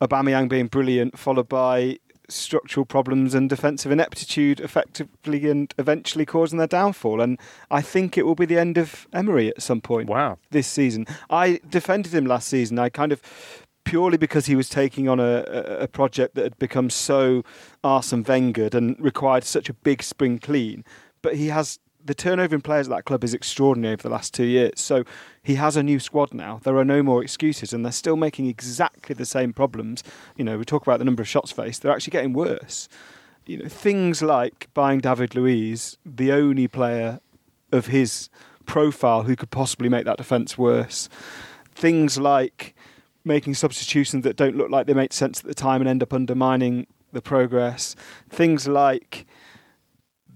[0.00, 6.66] Aubameyang being brilliant, followed by structural problems and defensive ineptitude effectively and eventually causing their
[6.66, 7.20] downfall.
[7.20, 7.38] And
[7.70, 10.08] I think it will be the end of Emery at some point.
[10.08, 10.38] Wow.
[10.50, 11.06] This season.
[11.30, 12.78] I defended him last season.
[12.78, 13.20] I kind of
[13.84, 15.44] purely because he was taking on a,
[15.80, 17.42] a, project that had become so
[17.82, 20.84] Arsene Wenger and required such a big spring clean.
[21.20, 24.34] But he has the turnover in players at that club is extraordinary over the last
[24.34, 24.80] two years.
[24.80, 25.04] So
[25.42, 26.60] he has a new squad now.
[26.62, 30.04] There are no more excuses, and they're still making exactly the same problems.
[30.36, 32.88] You know, we talk about the number of shots faced; they're actually getting worse.
[33.46, 37.20] You know, things like buying David Luiz, the only player
[37.72, 38.28] of his
[38.66, 41.08] profile who could possibly make that defence worse.
[41.74, 42.74] Things like
[43.24, 46.12] making substitutions that don't look like they make sense at the time and end up
[46.12, 47.96] undermining the progress.
[48.28, 49.26] Things like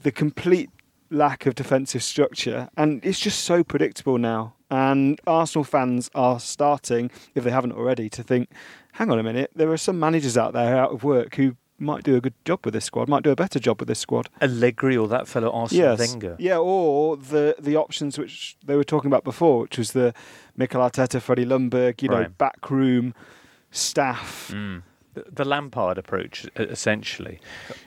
[0.03, 0.71] the complete
[1.11, 4.55] lack of defensive structure, and it's just so predictable now.
[4.71, 8.51] And Arsenal fans are starting, if they haven't already, to think,
[8.92, 12.03] hang on a minute, there are some managers out there out of work who might
[12.03, 14.29] do a good job with this squad, might do a better job with this squad.
[14.42, 15.99] Allegri or that fellow Arsene Yes.
[16.01, 16.37] Wenger.
[16.38, 20.12] Yeah, or the the options which they were talking about before, which was the
[20.57, 22.37] Mikel Arteta, Freddie Ljungberg, you know, Right.
[22.37, 23.14] backroom
[23.71, 24.51] staff.
[24.53, 24.83] Mm.
[25.31, 27.41] The, Lampard approach, essentially.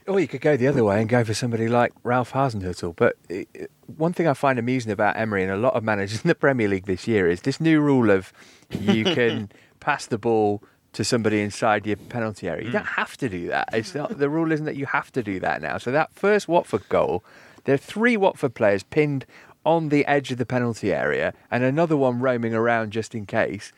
[0.08, 2.96] Or you could go the other way and go for somebody like Ralph Hasenhüttl.
[2.96, 6.28] But it- one thing I find amusing about Emery and a lot of managers in
[6.28, 8.32] the Premier League this year is this new rule of
[8.70, 10.64] you can pass the ball
[10.94, 12.64] to somebody inside your penalty area.
[12.64, 12.78] You hmm.
[12.78, 13.70] don't have to do that.
[13.74, 15.78] It's not the rule isn't that you have to do that now.
[15.78, 17.24] So that first Watford goal,
[17.64, 19.26] there are three Watford players pinned
[19.66, 23.72] on the edge of the penalty area and another one roaming around just in case.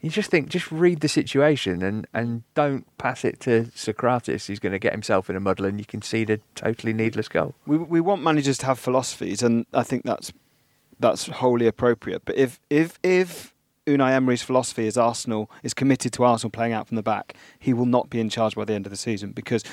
[0.00, 4.60] You just think, just read the situation and, and don't pass it to Sokratis, who's
[4.60, 7.54] going to get himself in a muddle and you concede a totally needless goal.
[7.66, 10.32] We we want managers to have philosophies, and I think that's
[11.00, 12.22] that's wholly appropriate.
[12.24, 13.52] But if if if
[13.88, 17.72] Unai Emery's philosophy is Arsenal is committed to Arsenal playing out from the back, he
[17.72, 19.64] will not be in charge by the end of the season because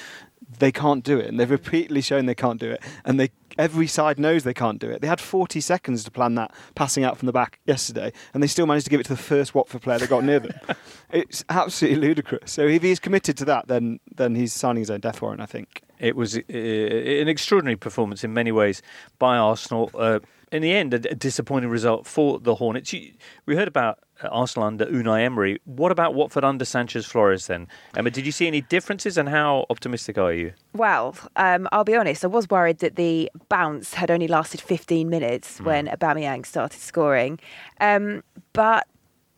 [0.60, 3.88] they can't do it, and they've repeatedly shown they can't do it, and they every
[3.88, 5.01] side knows they can't do it.
[5.01, 8.47] They had 40 seconds to plan that passing out from the back yesterday, and they
[8.47, 10.53] still managed to give it to the first Watford player that got near them.
[11.12, 12.51] It's absolutely ludicrous.
[12.51, 15.39] So if he's committed to that, then then he's signing his own death warrant.
[15.39, 15.81] I think.
[15.97, 18.81] It was uh, an extraordinary performance in many ways
[19.17, 19.91] by Arsenal.
[19.93, 20.19] Uh,
[20.51, 22.91] in the end, a, disappointing result for the Hornets.
[22.91, 23.13] You,
[23.45, 25.60] we heard about Arsenal under Unai Emery.
[25.65, 27.67] What about Watford under Sanchez Flores then?
[27.95, 30.54] Emma, did you see any differences and how optimistic are you?
[30.73, 32.23] Well, um, I'll be honest.
[32.23, 37.39] I was worried that the bounce had only lasted 15 minutes when Aubameyang started scoring,
[37.80, 38.23] um,
[38.54, 38.88] but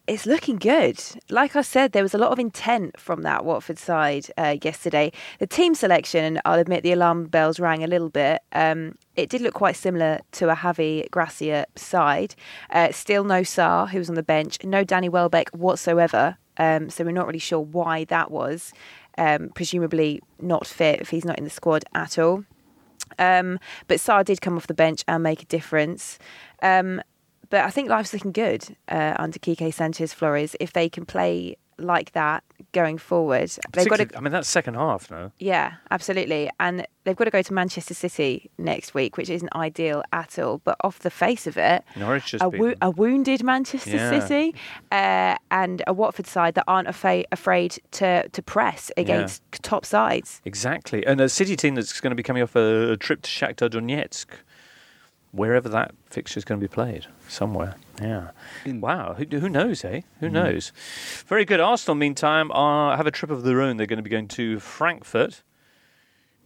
[0.08, 1.02] it's looking good.
[1.30, 5.12] Like I said, there was a lot of intent from that Watford side uh, yesterday.
[5.40, 8.42] The team selection, and I'll admit the alarm bells rang a little bit.
[8.54, 12.36] Um, it did look quite similar to a Javi Gracia side.
[12.70, 14.64] Uh, still no Sarr, who was on the bench.
[14.64, 16.38] No Danny Welbeck whatsoever.
[16.58, 18.72] Um, so we're not really sure why that was.
[19.18, 22.46] Um, presumably not fit if he's not in the squad at all.
[23.18, 26.20] Um, but Sarr did come off the bench and make a difference.
[26.62, 27.02] Um,
[27.50, 31.58] but I think life's looking good uh, under Quique Sanchez Flores if they can play
[31.78, 33.52] like that going forward.
[33.74, 35.32] They've got to, I mean, that's second half, no?
[35.40, 40.04] yeah, absolutely, and they've got to go to Manchester City next week, which isn't ideal
[40.12, 40.60] at all.
[40.64, 44.20] But off the face of it, Norwich a, wo- a wounded Manchester Yeah.
[44.20, 44.56] City
[44.92, 50.42] uh, and a Watford side that aren't afraid afraid to to press against top sides.
[50.46, 51.06] Exactly.
[51.06, 53.70] And a City team that's going to be coming off a, a trip to Shakhtar
[53.70, 54.26] Donetsk,
[55.38, 57.76] wherever that fixture is going to be played, somewhere.
[58.02, 58.32] Yeah.
[58.66, 59.16] Wow.
[59.18, 60.02] Who, who knows, eh?
[60.20, 60.72] Who knows?
[61.26, 61.60] Very good.
[61.60, 63.78] Arsenal, meantime, are, have a trip of their own.
[63.78, 65.44] They're going to be going to Frankfurt,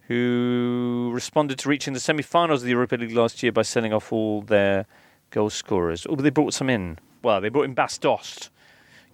[0.07, 3.93] who responded to reaching the semi finals of the Europa League last year by selling
[3.93, 4.85] off all their
[5.31, 6.05] goal scorers.
[6.09, 6.99] Oh, but they brought some in.
[7.23, 8.49] Well, they brought in Bas Dost,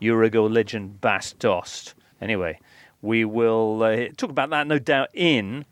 [0.01, 1.93] legend Bas Dost.
[2.19, 2.59] Anyway,
[3.01, 5.65] we will uh, talk about that, no doubt, in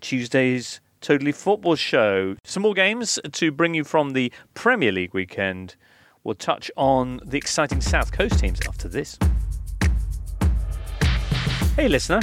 [0.00, 2.36] Tuesday's Totally Football Show.
[2.44, 5.76] Some more games to bring you from the Premier League weekend.
[6.24, 9.18] We'll touch on the exciting South Coast teams after this.
[11.76, 12.20] Hey, listener,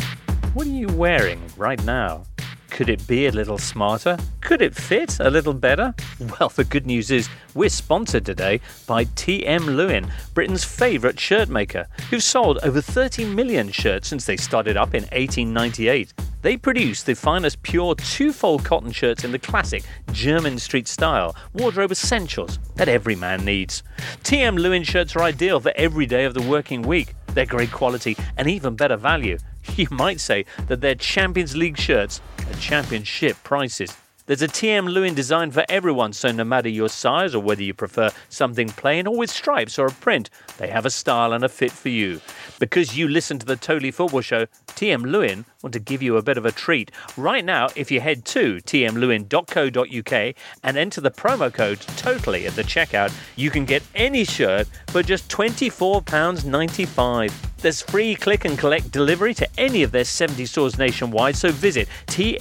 [0.54, 2.24] what are you wearing right now?
[2.70, 4.18] Could it be a little smarter?
[4.42, 5.96] Could it fit a little better?
[6.20, 11.88] Well, the good news is we're sponsored today by TM Lewin, Britain's favourite shirt maker,
[12.10, 16.14] who've sold over 30 million shirts since they started up in 1898.
[16.46, 21.92] They produce the finest pure two-fold cotton shirts in the classic Jermyn Street style, wardrobe
[21.92, 23.82] essentials that every man needs.
[24.24, 27.16] TM Lewin shirts are ideal for every day of the working week.
[27.34, 29.40] They're great quality and even better value.
[29.76, 33.98] You might say that they're Champions League shirts at championship prices.
[34.28, 37.76] There's a TM Lewin design for everyone, so no matter your size or whether you
[37.76, 41.50] prefer something plain or with stripes or a print, they have a style and a
[41.50, 42.22] fit for you.
[42.58, 46.24] Because you listen to the Totally Football Show, TM Lewin want to give you a
[46.24, 46.90] bit of a treat.
[47.18, 52.64] Right now, if you head to tmlewin.co.uk and enter the promo code TOTALLY at the
[52.64, 57.32] checkout, you can get any shirt for just £24.95.
[57.58, 61.88] There's free click and collect delivery to any of their 70 stores nationwide, so visit
[62.16, 62.38] E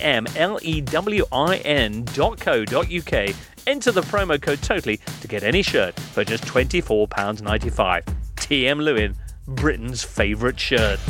[1.75, 3.35] tn.co.uk.
[3.67, 8.03] Enter the promo code TOTALLY to get any shirt for just £24.95.
[8.37, 9.17] TM Lewin,
[9.49, 11.01] Britain's favourite shirt.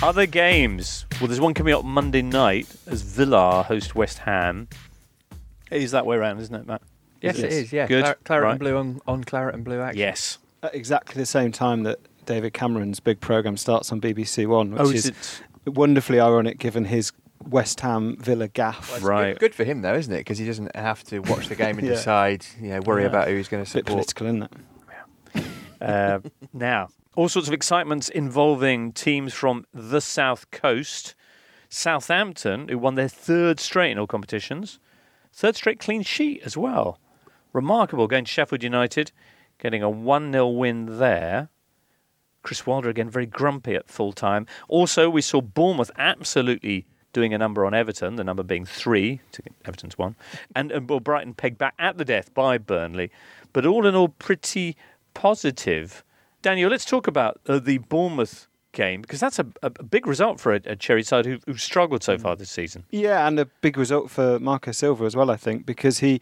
[0.00, 1.06] Other games.
[1.20, 4.68] Well, there's one coming up Monday night as Villa host West Ham.
[5.72, 6.82] It is that way around, isn't it, Matt?
[7.20, 7.72] Yes, it is.
[7.72, 8.04] Yeah, Good.
[8.04, 8.50] Clar- claret Right.
[8.52, 9.98] and blue on, on claret and blue action.
[9.98, 10.38] Yes.
[10.62, 14.80] At exactly the same time that David Cameron's big programme starts on BBC One, which
[14.80, 15.70] Oh, is is it?
[15.70, 17.10] wonderfully ironic given his
[17.46, 18.90] West Ham Villa gaff.
[18.94, 19.32] It's Right.
[19.34, 20.18] Good, good for him though, isn't it?
[20.18, 21.94] Because he doesn't have to watch the game and Yeah.
[21.94, 23.08] decide, you know, worry Yeah.
[23.08, 23.84] about who he's going to support.
[23.86, 24.14] bit support.
[24.14, 24.50] political, isn't it?
[25.80, 26.18] Uh,
[26.52, 31.14] now, all sorts of excitements involving teams from the South Coast.
[31.68, 34.80] Southampton, who won their third straight in all competitions,
[35.32, 36.98] third straight clean sheet as well.
[37.52, 39.12] Remarkable going to Sheffield United,
[39.58, 41.48] getting a 1 0 win there.
[42.42, 44.46] Chris Wilder again very grumpy at full time.
[44.66, 46.86] Also, we saw Bournemouth absolutely
[47.18, 50.14] doing a number on Everton, the number being three to Everton's one,
[50.54, 53.10] and, and well, Brighton pegged back at the death by Burnley.
[53.52, 54.76] But all in all, pretty
[55.14, 56.04] positive.
[56.42, 60.38] Daniel, let's talk about uh, the Bournemouth game because that's a, a a big result
[60.38, 62.84] for a, a Cherry side who, who've struggled so far this season.
[62.90, 66.20] Yeah, and a big result for Marco Silva as well, I think, because he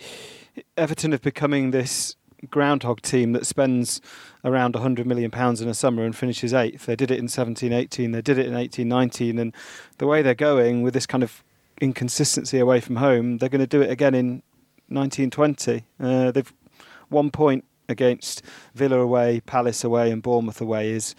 [0.79, 2.17] Everton have becoming this
[2.51, 4.01] groundhog team that spends
[4.45, 6.87] around 100 million pounds in a summer and finishes eighth.
[6.87, 9.55] They did it in 17 18, they did it in 18 19 and
[9.99, 11.43] the way they're going with this kind of
[11.81, 14.43] inconsistency away from home, they're going to do it again in
[14.89, 15.85] 19 20.
[15.99, 16.53] Uh, they've
[17.09, 18.43] one point against
[18.75, 21.15] Villa away, Palace away and Bournemouth away is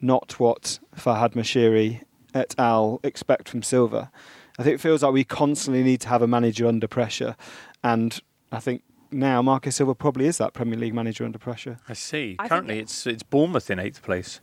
[0.00, 2.02] not what Farhad Moshiri
[2.34, 3.00] et al.
[3.02, 4.10] expect from Silva.
[4.58, 7.36] I think it feels like we constantly need to have a manager under pressure,
[7.84, 8.18] and
[8.50, 11.78] I think now Marcus Silva probably is that Premier League manager under pressure.
[11.88, 12.36] I see.
[12.38, 14.40] I Currently, it- it's it's Bournemouth in eighth place.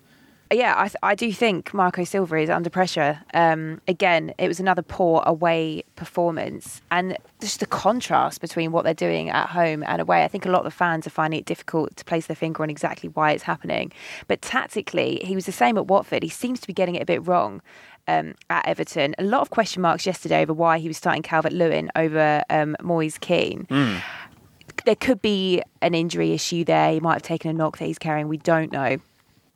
[0.53, 3.20] Yeah, I, th- I do think Marco Silva is under pressure.
[3.34, 8.93] Um, again, it was another poor away performance, and just the contrast between what they're
[8.93, 10.24] doing at home and away.
[10.24, 12.61] I think a lot of the fans are finding it difficult to place their finger
[12.61, 13.91] on exactly why it's happening.
[14.28, 16.22] But tactically, he was the same at Watford.
[16.22, 17.61] He seems to be getting it a bit wrong.
[18.07, 21.53] Um, at Everton, a lot of question marks yesterday over why he was starting Calvert
[21.53, 23.66] Lewin over um, Moise Kean.
[24.86, 26.93] There could be an injury issue there.
[26.93, 28.27] He might have taken a knock that he's carrying.
[28.27, 28.97] We don't know.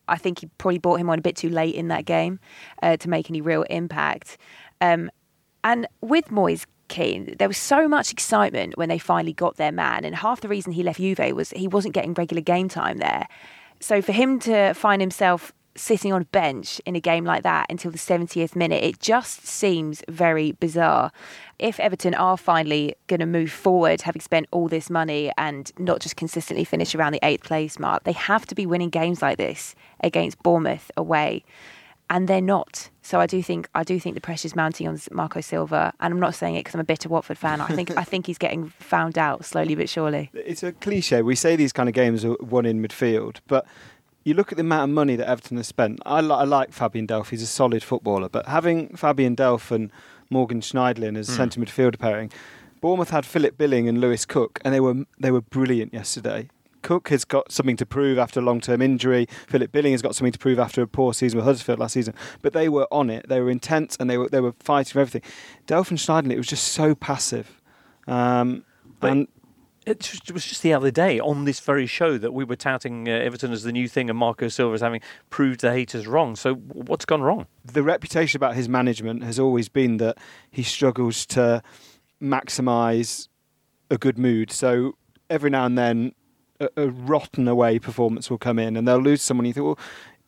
[0.07, 2.39] I think he probably brought him on a bit too late in that game
[2.82, 4.38] uh, to make any real impact.
[4.82, 5.11] Um,
[5.63, 10.03] and with Moise Kean, there was so much excitement when they finally got their man.
[10.03, 13.27] And half the reason he left Juve was he wasn't getting regular game time there.
[13.80, 17.65] So for him to find himself sitting on a bench in a game like that
[17.70, 21.11] until the 70th minute, it just seems very bizarre.
[21.57, 25.99] If Everton are finally going to move forward, having spent all this money and not
[25.99, 29.38] just consistently finish around the eighth place mark, they have to be winning games like
[29.38, 31.43] this against Bournemouth away.
[32.09, 32.89] And they're not.
[33.03, 36.20] So I do think I do think the pressure's mounting on Marco Silva, and I'm
[36.20, 37.61] not saying it because I'm a bitter Watford fan.
[37.61, 40.32] I think I think he's getting found out slowly but surely.
[40.34, 41.22] It's a cliche.
[41.22, 43.67] We say these kind of games are won in midfield, but
[44.24, 45.99] you look at the amount of money that Everton has spent.
[46.05, 48.30] I, li- I like Fabian Delph; he's a solid footballer.
[48.30, 49.91] But having Fabian Delph and
[50.30, 52.32] Morgan Schneiderlin as centre midfield pairing,
[52.82, 56.49] Bournemouth had Philip Billing and Lewis Cook, and they were they were brilliant yesterday.
[56.82, 59.28] Cook has got something to prove after a long-term injury.
[59.47, 62.13] Philip Billing has got something to prove after a poor season with Huddersfield last season.
[62.41, 63.28] But they were on it.
[63.28, 65.30] They were intense and they were they were fighting for everything.
[65.67, 67.61] Delph and Schneiderlin, it was just so passive.
[68.07, 68.63] Um,
[69.01, 69.28] and
[69.89, 73.11] It was just the other day on this very show that we were touting uh,
[73.11, 76.35] Everton as the new thing and Marco Silva as having proved the haters wrong.
[76.35, 77.47] So what's gone wrong?
[77.65, 80.17] the reputation about his management has always been that
[80.49, 81.61] he struggles to
[82.21, 83.27] maximise
[83.89, 84.51] a good mood.
[84.51, 84.95] So
[85.29, 86.13] every now and then,
[86.59, 89.45] a, a rotten away performance will come in, and they'll lose someone.
[89.45, 89.79] You think, well,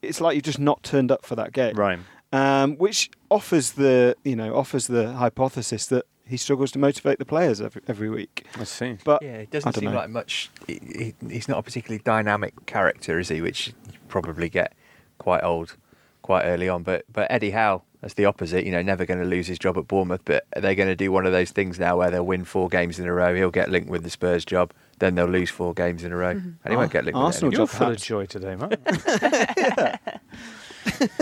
[0.02, 2.00] it's like you've just not turned up for that game, Right.
[2.34, 7.26] Um, which offers the you know offers the hypothesis that he struggles to motivate the
[7.26, 8.48] players every, every week.
[8.58, 8.98] I see.
[9.04, 9.98] But Yeah, it doesn't seem know.
[9.98, 10.50] like much.
[10.66, 10.80] He,
[11.20, 13.42] he, he's not a particularly dynamic character, is he?
[13.42, 13.74] Which you
[14.08, 14.74] probably get
[15.18, 15.76] quite old,
[16.22, 16.84] quite early on.
[16.84, 18.66] But but Eddie Howe, that's the opposite.
[18.66, 21.12] You know, never going to lose his job at Bournemouth, but they're going to do
[21.12, 23.36] one of those things now where they'll win four games in a row.
[23.36, 26.36] He'll get linked with the Spurs job, then they'll lose four games in a row,
[26.36, 26.52] mm-hmm.
[26.64, 28.56] and he won't oh, get linked Arsenal with it You're job full of joy today,
[28.56, 30.00] mate.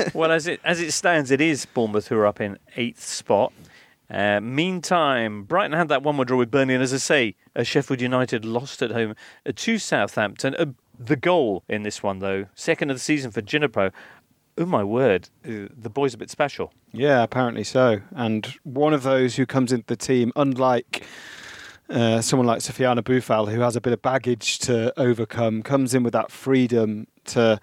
[0.14, 3.52] well, as it as it stands, it is Bournemouth who are up in eighth spot.
[4.10, 8.02] Uh, meantime, Brighton had that one-one draw with Burnley, and as I say, uh, Sheffield
[8.02, 10.56] United lost at home uh, to Southampton.
[10.56, 10.66] Uh,
[10.98, 13.92] the goal in this one, though, second of the season for Djenepo.
[14.58, 16.74] Oh my word, uh, the boy's a bit special.
[16.92, 18.02] Yeah, apparently so.
[18.16, 21.06] And one of those who comes into the team, unlike
[21.90, 26.04] uh, someone like Sofiane Boufal, who has a bit of baggage to overcome, comes in
[26.04, 27.60] with that freedom to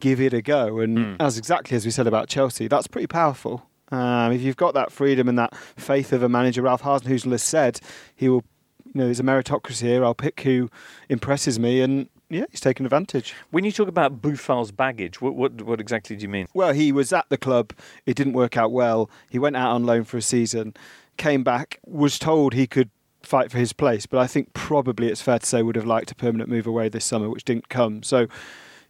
[0.00, 0.78] give it a go.
[0.80, 1.16] And Mm.
[1.20, 3.68] as exactly as we said about Chelsea, that's pretty powerful.
[3.92, 7.42] Um, if you've got that freedom and that faith of a manager, Ralph Hasenhüttl has
[7.42, 7.78] said
[8.16, 8.42] he will,
[8.86, 10.04] you know, there's a meritocracy here.
[10.04, 10.70] I'll pick who
[11.08, 13.34] impresses me, and yeah, he's taken advantage.
[13.50, 16.48] When you talk about Boufal's baggage, what, what what exactly do you mean?
[16.54, 17.72] Well, he was at the club.
[18.06, 19.10] It didn't work out well.
[19.30, 20.74] He went out on loan for a season,
[21.18, 22.90] came back, was told he could
[23.22, 26.10] fight for his place, but I think probably it's fair to say would have liked
[26.10, 28.02] a permanent move away this summer, which didn't come.
[28.02, 28.26] So,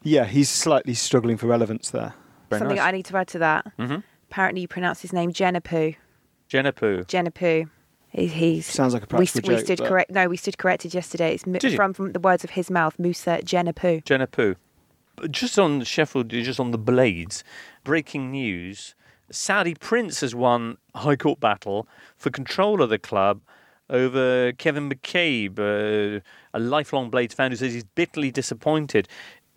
[0.03, 2.15] yeah, he's slightly struggling for relevance there.
[2.49, 2.87] Very Something nice.
[2.87, 3.73] I need to add to that.
[3.79, 3.97] Mm-hmm.
[4.33, 5.95] Apparently, you pronounce his name Jenapu.
[6.49, 7.05] Genepu.
[7.07, 7.69] Jenapu.
[8.09, 10.11] He, he's Sounds like a we, practical we joke, stood but- correct.
[10.11, 11.35] No, we stood corrected yesterday.
[11.35, 11.77] It's mu- Did you?
[11.77, 14.03] from from the words of his mouth, Musa Jenapu.
[14.05, 14.57] Genepu.
[15.31, 17.45] Just on Sheffield, just on the Blades,
[17.85, 18.95] breaking news.
[19.31, 23.43] Saudi Prince has won High Court battle for control of the club
[23.91, 26.21] over Kevin McCabe, uh,
[26.55, 29.09] a lifelong Blades fan who says he's bitterly disappointed.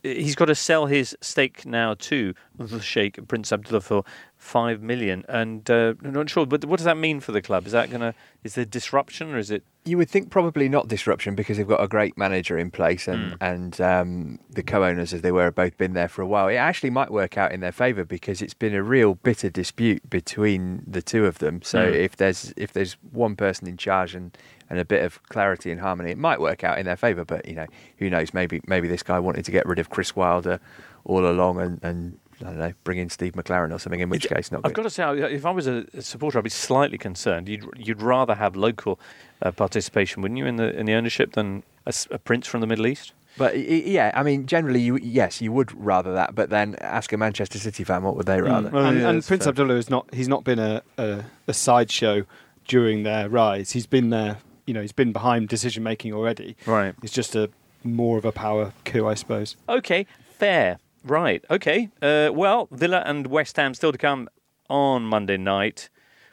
[0.03, 4.03] He's got to sell his stake now to the Sheikh Prince Abdullah for
[4.45, 6.45] five million, and uh, I'm not sure.
[6.45, 7.65] But what does that mean for the club?
[7.65, 8.13] Is that gonna?
[8.43, 9.63] Is there disruption, or is it?
[9.87, 13.35] You would think probably not disruption because they've got a great manager in place and
[13.41, 16.47] and um, the co-owners as they were have both been there for a while.
[16.47, 20.09] It actually might work out in their favour because it's been a real bitter dispute
[20.09, 21.61] between the two of them.
[21.61, 21.95] So Mm.
[21.95, 24.35] if there's if there's one person in charge and,
[24.69, 27.23] and a bit of clarity and harmony, it might work out in their favour.
[27.25, 27.67] But you know
[27.97, 28.33] who knows?
[28.33, 30.59] Maybe maybe this guy wanted to get rid of Chris Wilder
[31.03, 31.79] all along and.
[31.83, 33.99] and I don't know, bring in Steve McClaren or something.
[34.01, 34.59] In which case, not.
[34.65, 34.83] I've good.
[34.83, 37.47] got to say, if I was a a supporter, I'd be slightly concerned.
[37.47, 38.99] You'd you'd rather have local
[39.41, 42.87] uh, participation, wouldn't you, in the in the ownership than a prince from the Middle
[42.87, 43.13] East?
[43.37, 46.35] But y- y- yeah, I mean, generally, you yes, you would rather that.
[46.35, 48.69] But then ask a Manchester City fan what would they rather.
[48.69, 49.49] Well, and yeah, and Prince fair.
[49.51, 50.13] Abdullah is not.
[50.13, 52.25] He's not been a, a a sideshow
[52.67, 53.71] during their rise.
[53.71, 54.37] He's been there.
[54.65, 56.55] You know, he's been behind decision making already.
[56.65, 56.95] Right.
[57.03, 57.49] It's just a
[57.83, 59.55] more of a power coup, I suppose.
[59.69, 60.07] Okay,
[60.39, 60.79] fair.
[61.05, 61.45] Right.
[61.51, 61.89] Okay.
[62.01, 64.27] Uh, well, Villa and West Ham still to come
[64.69, 65.89] on Monday night,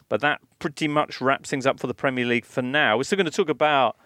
[0.09, 2.97] but that pretty much wraps things up for the Premier League for now.
[2.97, 3.99] We're still going to talk about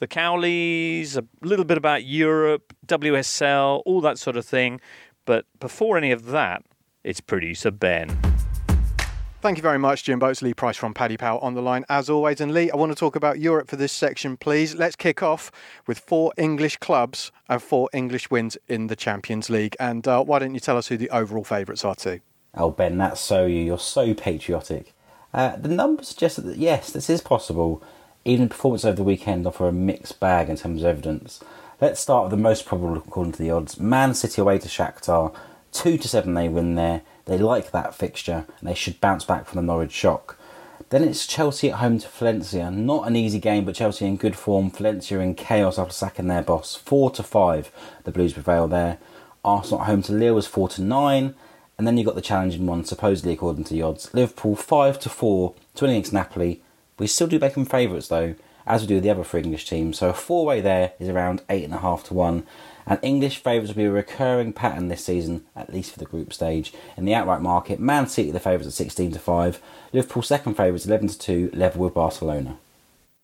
[0.00, 4.80] the Cowleys, a little bit about Europe, WSL, all that sort of thing.
[5.26, 6.64] But before any of that,
[7.04, 8.29] it's producer Ben.
[9.42, 10.42] Thank you very much, Jim Boats.
[10.42, 12.42] Lee Price from Paddy Power on the line, as always.
[12.42, 14.74] And Lee, I want to talk about Europe for this section, please.
[14.74, 15.50] Let's kick off
[15.86, 19.74] with four English clubs and four English wins in the Champions League.
[19.80, 22.20] And uh, why don't you tell us who the overall favourites are, too?
[22.54, 23.62] Oh, Ben, that's so you.
[23.62, 24.92] You're so patriotic.
[25.32, 27.82] Uh, the numbers suggest that, yes, this is possible.
[28.26, 31.42] Even the performance over the weekend offer a mixed bag in terms of evidence.
[31.80, 33.80] Let's start with the most probable according to the odds.
[33.80, 35.34] Man City away to Shakhtar.
[35.72, 37.02] 2 to 7 they win there.
[37.26, 40.36] They like that fixture and they should bounce back from the Norwich shock.
[40.90, 42.70] Then it's Chelsea at home to Valencia.
[42.70, 44.70] Not an easy game, but Chelsea in good form.
[44.70, 46.74] Valencia in chaos after sacking their boss.
[46.74, 47.70] 4 to 5
[48.04, 48.98] the Blues prevail there.
[49.44, 51.34] Arsenal at home to Lille was 4 to 9.
[51.78, 54.12] And then you got the challenging one, supposedly according to the odds.
[54.12, 56.60] Liverpool 5 to 4 to win against Napoli.
[57.00, 58.34] We still do make them favourites though,
[58.66, 59.98] as we do with the other three English teams.
[59.98, 62.46] So a four way there is around 8.5 to 1.
[62.86, 66.32] And English favourites will be a recurring pattern this season, at least for the group
[66.32, 66.72] stage.
[66.96, 69.62] In the outright market, Man City the favourites at 16 to 5.
[69.92, 72.58] Liverpool second favourites 11 to 2, level with Barcelona.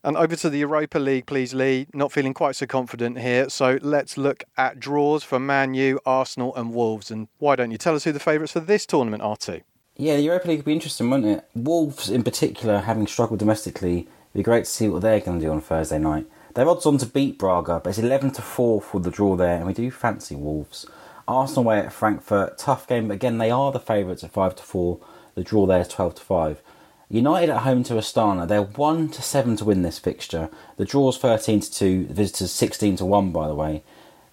[0.04, 1.88] And over to the Europa League, please, Lee.
[1.92, 3.48] Not feeling quite so confident here.
[3.48, 7.10] So let's look at draws for Man U, Arsenal, and Wolves.
[7.10, 9.62] And why don't you tell us who the favourites for this tournament are, too?
[9.96, 11.48] Yeah, the Europa League would be interesting, wouldn't it?
[11.56, 15.44] Wolves, in particular, having struggled domestically, it'd be great to see what they're going to
[15.44, 16.26] do on Thursday night.
[16.56, 19.56] They're odds on to beat Braga, but it's 11 to 4 for the draw there,
[19.56, 20.86] and we do fancy Wolves.
[21.28, 24.62] Arsenal away at Frankfurt, tough game, but again, they are the favourites at 5 to
[24.62, 24.98] 4.
[25.34, 26.62] The draw there is 12 to 5.
[27.10, 30.48] United at home to Astana, they're 1 to 7 to win this fixture.
[30.78, 33.82] The draw's 13 to 2, the visitors 16 to 1, by the way.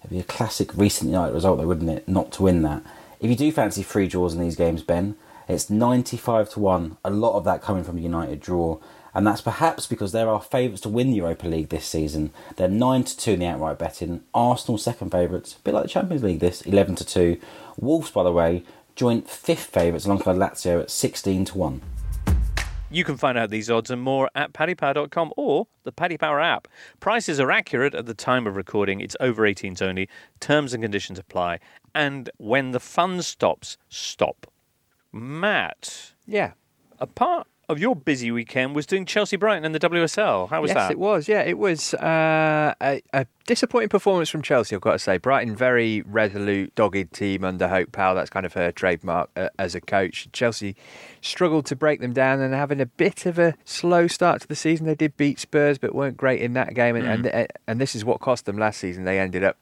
[0.00, 2.82] It'd be a classic recent United result, though, wouldn't it, not to win that.
[3.20, 5.16] If you do fancy free draws in these games, Ben,
[5.46, 8.78] it's 95 to 1, a lot of that coming from the United draw.
[9.14, 12.32] And that's perhaps because they're our favourites to win the Europa League this season.
[12.56, 14.22] They're 9 to 2 in the outright betting.
[14.34, 17.40] Arsenal second favourites, a bit like the Champions League this, 11 to 2.
[17.78, 18.64] Wolves, by the way,
[18.96, 21.80] joint fifth favourites alongside Lazio at 16 to 1.
[22.90, 26.68] You can find out these odds and more at paddypower.com or the Paddy Power app.
[27.00, 29.00] Prices are accurate at the time of recording.
[29.00, 30.08] It's over 18s only.
[30.38, 31.58] Terms and conditions apply.
[31.94, 34.46] And when the fun stops, stop.
[35.12, 36.52] Matt, Yeah.
[37.00, 40.48] a part of your busy weekend was doing Chelsea Brighton and the WSL.
[40.48, 40.90] How was yes, that?
[40.90, 41.28] it was.
[41.28, 44.74] Yeah, it was uh, a, a disappointing performance from Chelsea.
[44.74, 48.14] I've got to say, Brighton very resolute, dogged team under Hope Powell.
[48.14, 50.28] That's kind of her trademark uh, as a coach.
[50.32, 50.76] Chelsea
[51.20, 54.56] struggled to break them down and having a bit of a slow start to the
[54.56, 54.86] season.
[54.86, 56.96] They did beat Spurs, but weren't great in that game.
[56.96, 59.04] And and, and this is what cost them last season.
[59.04, 59.56] They ended up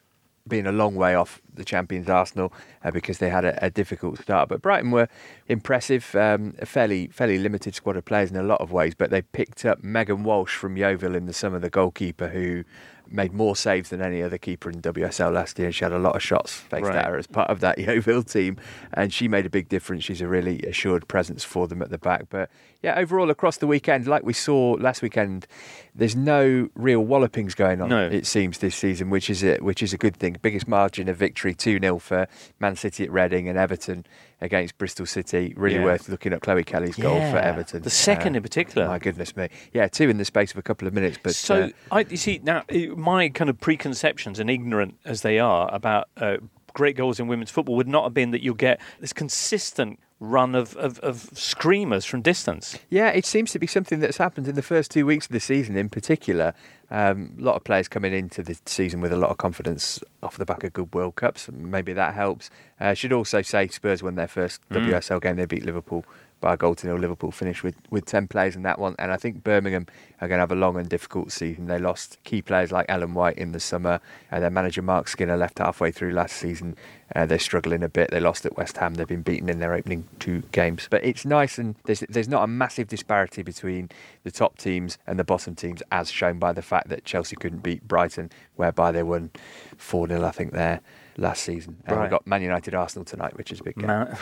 [0.48, 2.52] being a long way off the champions Arsenal
[2.84, 4.48] uh, because they had a, a, difficult start.
[4.48, 5.08] But Brighton were
[5.48, 8.94] impressive, um, a fairly fairly limited squad of players in a lot of ways.
[8.94, 12.64] But they picked up Megan Walsh from Yeovil in the summer, the goalkeeper who
[13.12, 15.72] made more saves than any other keeper in WSL last year.
[15.72, 16.96] She had a lot of shots faced right.
[16.96, 18.56] at her as part of that Yeovil team,
[18.92, 20.04] and she made a big difference.
[20.04, 22.26] She's a really assured presence for them at the back.
[22.30, 22.50] But
[22.82, 25.46] yeah, overall across the weekend, like we saw last weekend,
[25.94, 27.88] there's no real wallopings going on.
[27.88, 28.08] No.
[28.08, 30.36] It seems this season, which is a which is a good thing.
[30.42, 32.26] Biggest margin of victory, two 0 for
[32.58, 34.04] Man City at Reading and Everton
[34.40, 35.54] against Bristol City.
[35.56, 35.84] Really yeah.
[35.84, 37.82] worth looking at Chloe Kelly's goal for Everton.
[37.82, 38.88] The second uh, in particular.
[38.88, 39.48] My goodness me.
[39.72, 41.18] Yeah, two in the space of a couple of minutes.
[41.22, 42.64] But so uh, I, you see now
[43.02, 46.08] my kind of preconceptions and ignorant as they are about.
[46.16, 46.36] Uh,
[46.74, 50.54] great goals in women's football would not have been that you'll get this consistent run
[50.54, 52.78] of, of, of, screamers from distance.
[52.88, 55.40] Yeah, it seems to be something that's happened in the first two weeks of the
[55.40, 56.54] season in particular.
[56.92, 60.36] Um, a lot of players coming into the season with a lot of confidence off
[60.38, 61.48] the back of good World Cups.
[61.50, 62.50] Maybe that helps.
[62.78, 64.86] I uh, should also say Spurs won their first mm.
[64.86, 65.36] WSL game.
[65.36, 66.04] They beat Liverpool
[66.42, 66.96] by a goal to nil.
[66.96, 68.94] Liverpool finished with, with 10 players in that one.
[68.98, 69.86] And I think Birmingham
[70.20, 71.68] are going to have a long and difficult season.
[71.68, 74.00] They lost key players like Ellen White in the summer.
[74.30, 76.76] Uh, their manager Mark Skinner left halfway through last season.
[77.16, 78.10] Uh, they're struggling a bit.
[78.10, 78.94] They lost at West Ham.
[78.94, 80.88] They've been beaten in their opening two games.
[80.90, 83.88] But it's nice and there's, there's not a massive disparity between
[84.24, 87.62] the top teams and the bottom teams, as shown by the fact that Chelsea couldn't
[87.62, 89.30] beat Brighton, whereby they won
[89.78, 90.80] 4 0, I think, there
[91.16, 91.76] last season.
[91.86, 92.02] And right.
[92.02, 93.86] we've got Man United Arsenal tonight, which is a big game.
[93.86, 94.16] Man,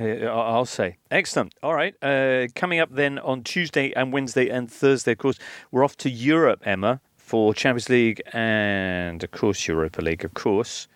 [0.00, 0.96] uh, I'll say.
[1.10, 1.54] Excellent.
[1.62, 1.94] All right.
[2.02, 5.38] Uh, coming up then on Tuesday and Wednesday and Thursday, of course,
[5.70, 10.88] we're off to Europe, Emma, for Champions League and, of course, Europa League, of course.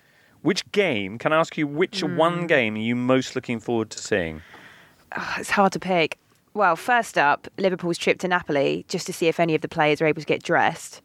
[0.42, 2.16] Which game, can I ask you, which mm.
[2.16, 4.42] one game are you most looking forward to seeing?
[5.16, 6.18] Oh, it's hard to pick.
[6.54, 10.00] Well, first up, Liverpool's trip to Napoli, just to see if any of the players
[10.00, 11.02] are able to get dressed.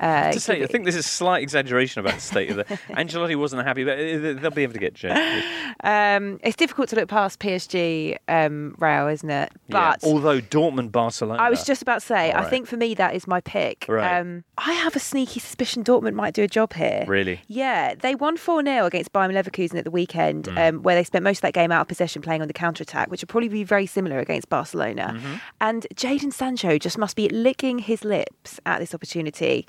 [0.00, 2.64] Uh, to say, I think this is a slight exaggeration about the state of the.
[2.90, 5.42] Ancelotti wasn't happy, but uh, they'll be able to get Jay.
[5.84, 9.52] Um, it's difficult to look past PSG um, Real, isn't it?
[9.68, 10.08] But yeah.
[10.08, 12.44] although Dortmund Barcelona, I was just about to say, right.
[12.44, 13.86] I think for me that is my pick.
[13.88, 14.18] Right.
[14.18, 17.04] Um, I have a sneaky suspicion Dortmund might do a job here.
[17.06, 17.40] Really?
[17.48, 20.82] Yeah, they won four 0 against Bayer Leverkusen at the weekend, mm.
[20.82, 23.10] where they spent most of that game out of possession, playing on the counter attack,
[23.10, 25.14] which will probably be very similar against Barcelona.
[25.16, 25.34] Mm-hmm.
[25.60, 29.66] And Jadon Sancho just must be licking his lips at this opportunity.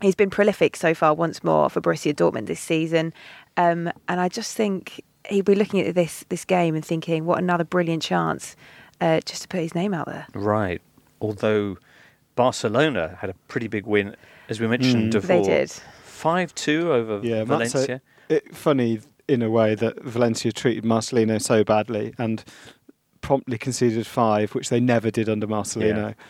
[0.00, 3.14] He's been prolific so far once more for Borussia Dortmund this season.
[3.56, 7.38] Um, and I just think he'll be looking at this this game and thinking, what
[7.38, 8.56] another brilliant chance
[9.00, 10.26] uh, just to put his name out there.
[10.34, 10.82] Right.
[11.20, 11.78] Although
[12.34, 14.14] Barcelona had a pretty big win,
[14.48, 15.20] as we mentioned mm.
[15.20, 15.42] before.
[15.42, 15.70] They did.
[16.04, 18.00] 5 2 over yeah, Valencia.
[18.30, 22.44] A, it, funny in a way that Valencia treated Marcelino so badly and
[23.20, 26.08] promptly conceded five, which they never did under Marcelino.
[26.08, 26.24] Yeah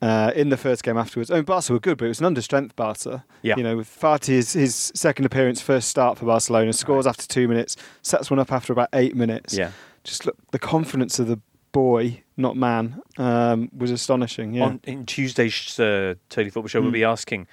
[0.00, 1.30] uh, in the first game afterwards.
[1.30, 3.24] I mean, Barca were good, but it was an understrength Barca.
[3.42, 3.56] Yeah.
[3.56, 7.10] You know, with Fati, his, his second appearance, first start for Barcelona, scores right.
[7.10, 9.56] after two minutes, sets one up after about eight minutes.
[9.56, 9.72] Yeah.
[10.04, 11.40] Just look, the confidence of the
[11.72, 14.54] boy, not man, um, was astonishing.
[14.54, 14.64] Yeah.
[14.64, 16.84] On, in Tuesday's uh, Totally Football Show, mm.
[16.84, 17.46] we'll be asking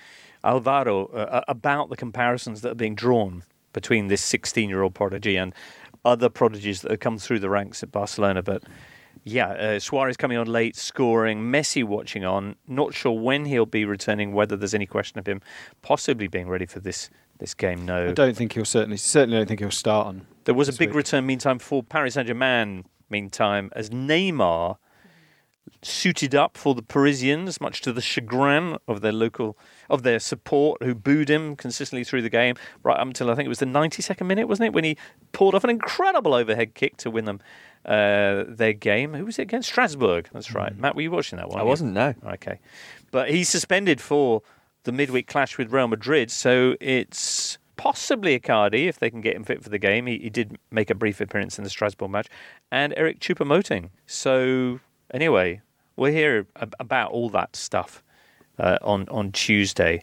[0.44, 3.44] Alvaro uh, about the comparisons that are being drawn
[3.74, 5.54] between this 16 year old prodigy and
[6.06, 8.44] other prodigies that have come through the ranks at Barcelona.
[8.44, 8.64] But
[9.28, 11.52] yeah, uh, Suarez coming on late, scoring.
[11.52, 12.56] Messi watching on.
[12.68, 14.34] Not sure when he'll be returning.
[14.34, 15.42] Whether there's any question of him
[15.82, 17.10] possibly being ready for this
[17.40, 17.86] this game.
[17.86, 20.28] No, I don't think he'll certainly certainly don't think he'll start on.
[20.44, 20.98] There was a big week.
[20.98, 22.86] return meantime for Paris Saint Germain.
[23.10, 24.78] Meantime, as Neymar
[25.82, 29.58] suited up for the Parisians, much to the chagrin of their local
[29.90, 33.46] of their support who booed him consistently through the game, right up until I think
[33.46, 34.98] it was the 92nd minute, wasn't it, when he
[35.32, 37.42] pulled off an incredible overhead kick to win them
[37.86, 39.14] uh, their game.
[39.14, 39.70] Who was it against?
[39.70, 40.30] Strasbourg.
[40.34, 40.74] That's right.
[40.74, 40.80] Mm.
[40.80, 41.60] Matt, were you watching that one?
[41.60, 41.94] I wasn't.
[41.94, 42.14] No.
[42.26, 42.60] Okay,
[43.12, 44.42] but he's suspended for
[44.84, 49.44] the midweek clash with Real Madrid, so it's possibly Icardi if they can get him
[49.44, 50.08] fit for the game.
[50.08, 52.28] He, he did make a brief appearance in the Strasbourg match,
[52.72, 53.90] and Eric Choupo-Moting.
[54.06, 54.80] So
[55.14, 55.62] anyway,
[55.96, 56.48] we'll hear
[56.80, 58.04] about all that stuff
[58.60, 60.02] uh, on on Tuesday.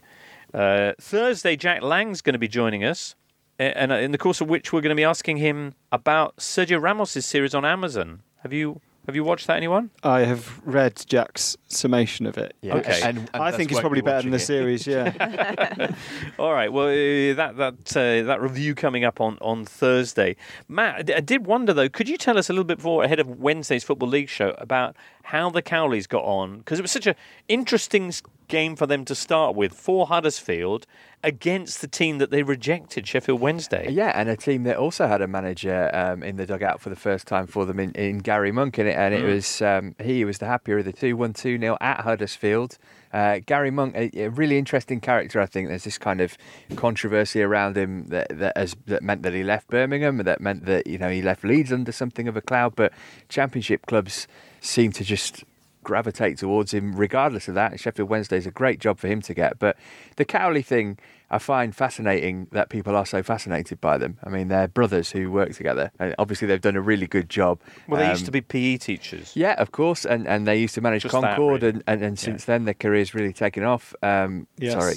[0.53, 3.15] Uh, Thursday, Jack Lang's going to be joining us
[3.59, 6.81] and uh, in the course of which we're going to be asking him about Sergio
[6.81, 8.21] Ramos' series on Amazon.
[8.41, 9.89] Have you have you watched that, anyone?
[10.01, 12.55] I have read Jack's summation of it.
[12.61, 12.75] Yeah.
[12.75, 14.39] Okay, and, and I think it's probably better than the it.
[14.39, 14.87] series.
[14.87, 15.93] Yeah.
[16.39, 16.71] All right.
[16.71, 20.37] Well, uh, that that uh, that review coming up on, on Thursday.
[20.69, 21.89] Matt, I did wonder though.
[21.89, 24.95] Could you tell us a little bit more ahead of Wednesday's football league show about
[25.23, 26.59] how the Cowleys got on?
[26.59, 27.15] Because it was such an
[27.49, 28.13] interesting
[28.47, 30.85] game for them to start with for Huddersfield
[31.25, 33.89] against the team that they rejected, Sheffield Wednesday.
[33.89, 36.97] Yeah, and a team that also had a manager um, in the dugout for the
[36.97, 39.33] first time for them in, in Gary Monk, and it, and it Mm.
[39.35, 42.77] was um, he was the happier of the two, one two nil at Huddersfield.
[43.13, 45.39] Uh, Gary Monk, a, a really interesting character.
[45.39, 46.35] I think there's this kind of
[46.75, 50.87] controversy around him that that, has, that meant that he left Birmingham, that meant that
[50.87, 52.75] you know he left Leeds under something of a cloud.
[52.75, 52.91] But
[53.29, 54.27] Championship clubs
[54.59, 55.43] seem to just
[55.83, 57.79] gravitate towards him regardless of that.
[57.79, 59.59] Sheffield Wednesday is a great job for him to get.
[59.59, 59.77] But
[60.15, 60.97] the Cowley thing,
[61.33, 64.17] I find fascinating that people are so fascinated by them.
[64.23, 65.91] I mean, they're brothers who work together.
[65.99, 67.59] And obviously, they've done a really good job.
[67.87, 69.35] Well, they used Um, to be PE teachers.
[69.35, 71.73] yeah, of course, and, and they used to manage Just that, Concord, really.
[71.75, 73.93] and, and, and since then their career's really taken off.
[74.03, 74.73] Um, Yes.
[74.73, 74.95] Sorry,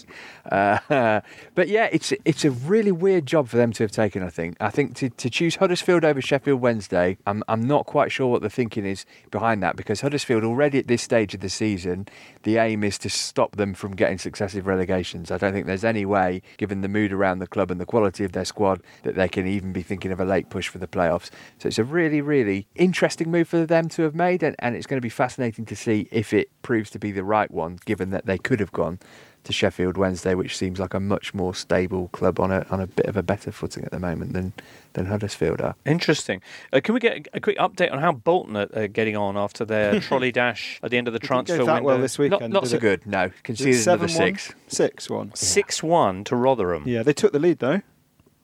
[0.53, 1.21] uh,
[1.55, 4.23] but yeah, it's it's a really weird job for them to have taken.
[4.23, 4.57] I think.
[4.61, 8.43] I think to, to choose Huddersfield over Sheffield Wednesday, I'm I'm not quite sure what
[8.43, 12.07] the thinking is behind that because Huddersfield already at this stage of the season,
[12.43, 15.31] the aim is to stop them from getting successive relegations.
[15.31, 16.26] I don't think there's any way,
[16.57, 19.47] given the mood around the club and the quality of their squad, that they can
[19.47, 21.31] even be thinking of a late push for the playoffs.
[21.59, 24.87] So it's a really, really interesting move for them to have made, and, and it's
[24.87, 28.11] going to be fascinating to see if it proves to be the right one, given
[28.11, 28.99] that they could have gone
[29.47, 32.87] to Sheffield Wednesday, which seems like a much more stable club on a on a
[32.87, 34.53] bit of a better footing at the moment than
[34.93, 35.75] than Huddersfield are.
[35.85, 36.41] Interesting.
[36.73, 39.65] Uh, can we get a quick update on how Bolton are uh, getting on after
[39.65, 41.87] their trolley dash at the end of the transfer go that window?
[41.87, 42.53] well this Not, weekend.
[42.53, 42.81] not did so it?
[42.81, 43.07] good.
[43.07, 44.11] No, Was it conceded another 7-1?
[44.11, 44.55] six.
[44.69, 45.35] Six one.
[45.35, 46.85] Six one to Rotherham.
[46.87, 47.83] Yeah, they took the lead though.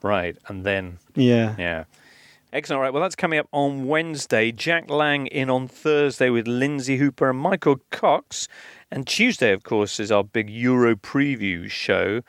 [0.03, 1.55] Right, and then Yeah.
[1.59, 1.85] yeah.
[2.53, 2.77] Excellent.
[2.77, 2.93] All right.
[2.93, 4.53] Well, that's coming up on Wednesday.
[4.53, 8.47] Jack Lang in on Thursday with Lynsey Hooper and Michael Cox.
[8.91, 12.21] And Tuesday, of course, is our big Euro preview show.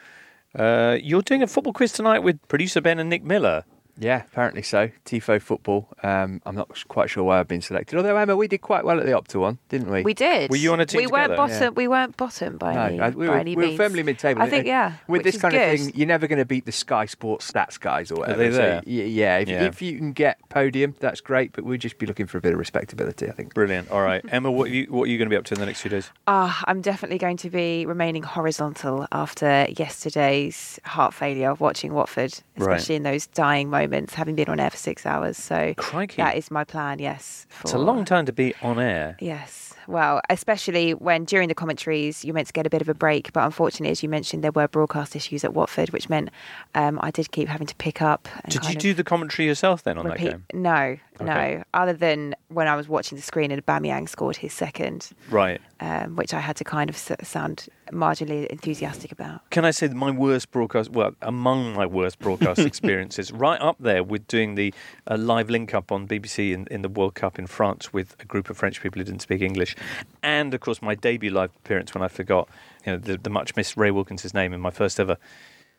[0.58, 3.66] Uh, you're doing a football quiz tonight with producer Ben and Nick Miller.
[3.98, 4.90] Yeah, apparently so.
[5.06, 5.88] Tifo football.
[6.02, 7.96] Um, I'm not quite sure why I've been selected.
[7.98, 10.02] Although Emma, we did quite well at the Opta one, didn't we?
[10.02, 10.50] We did.
[10.50, 11.36] Were you on a team We weren't together?
[11.36, 11.62] bottom.
[11.64, 11.70] Yeah.
[11.70, 13.78] We weren't bottom by No, any, I- we by were, any we were means.
[13.78, 14.42] firmly mid-table.
[14.42, 14.94] I think yeah.
[15.08, 15.74] With which this is kind good.
[15.74, 18.40] of thing, you're never going to beat the Sky Sports stats guys or whatever.
[18.40, 18.76] they So, there?
[18.86, 19.64] y- yeah, if, Yeah.
[19.66, 21.54] if you can get podium, that's great.
[21.54, 23.54] But we'd just be looking for a bit of respectability, I think.
[23.54, 23.92] Brilliant.
[23.92, 24.26] All right.
[24.32, 25.82] Emma, what are you, what are you going to be up to in the next
[25.82, 26.10] few days?
[26.28, 32.34] Ah, I'm definitely going to be remaining horizontal after yesterday's heart failure of watching Watford,
[32.58, 32.74] Right.
[32.76, 33.83] especially in those dying moments,
[34.14, 35.38] having been on air for six hours.
[35.38, 36.18] So Crikey.
[36.22, 37.00] that is my plan.
[37.00, 39.18] Yes, It's a long time to be on air.
[39.20, 39.74] Yes.
[39.86, 43.34] Well, especially when during the commentaries you're meant to get a bit of a break,
[43.34, 46.30] but unfortunately, as you mentioned, there were broadcast issues at Watford, which meant
[46.74, 48.30] um, I did keep having to pick up.
[48.46, 50.24] And Did you do the commentary yourself then on repeat.
[50.26, 50.46] that game?
[50.54, 51.26] No, Okay.
[51.58, 51.64] no.
[51.74, 55.60] Other than when I was watching the screen and Bamiyang scored his second, Right.
[55.82, 59.48] um, which I had to kind of sound marginally enthusiastic about.
[59.50, 63.78] Can I say that my worst broadcast, well, among my worst broadcast experiences, right up
[63.80, 64.74] there with doing the
[65.08, 68.26] uh, live link up on BBC in, in the World Cup in France with a
[68.26, 69.76] group of French people who didn't speak English,
[70.22, 72.48] and of course my debut live appearance when I forgot,
[72.86, 75.18] you know, the, the much missed Ray Wilkins' name in my first ever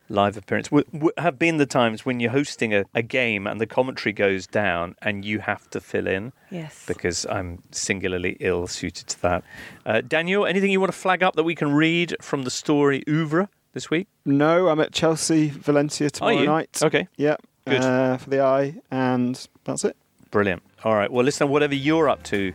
[0.08, 3.60] live appearance w- w- have been the times when you're hosting a, a game and
[3.60, 6.84] the commentary goes down and you have to fill in Yes.
[6.86, 9.44] because I'm singularly ill suited to that.
[9.86, 13.02] Uh, Daniel, anything you want to flag up that we can read from the Storey
[13.08, 14.06] oeuvre this week?
[14.26, 16.46] No, I'm at Chelsea, Valencia tomorrow you?
[16.46, 16.80] night.
[16.82, 17.08] Okay.
[17.16, 17.36] Yeah.
[17.66, 17.80] Good.
[17.80, 19.96] Uh, for the eye, and that's it.
[20.30, 20.62] Brilliant.
[20.84, 21.10] All right.
[21.10, 22.52] Well, listen, whatever you're up to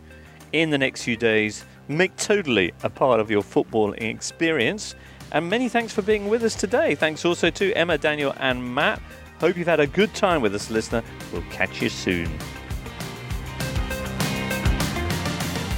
[0.52, 4.94] in the next few days, make totally a part of your football experience.
[5.32, 6.94] And many thanks for being with us today.
[6.94, 9.00] Thanks also to Emma, Daniel, and Matt.
[9.38, 11.02] Hope you've had a good time with us, listener.
[11.32, 12.28] We'll catch you soon.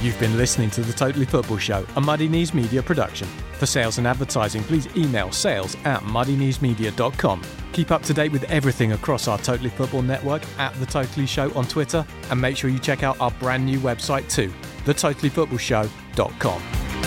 [0.01, 3.25] You've been listening to the Totally Football Show, a Muddy Knees Media production.
[3.53, 7.41] For sales and advertising, please email sales at muddykneesmedia.com.
[7.71, 11.53] Keep up to date with everything across our Totally Football network at The Totally Show
[11.53, 14.51] on Twitter, and make sure you check out our brand new website too,
[14.83, 17.02] thetotallyfootballshow.com.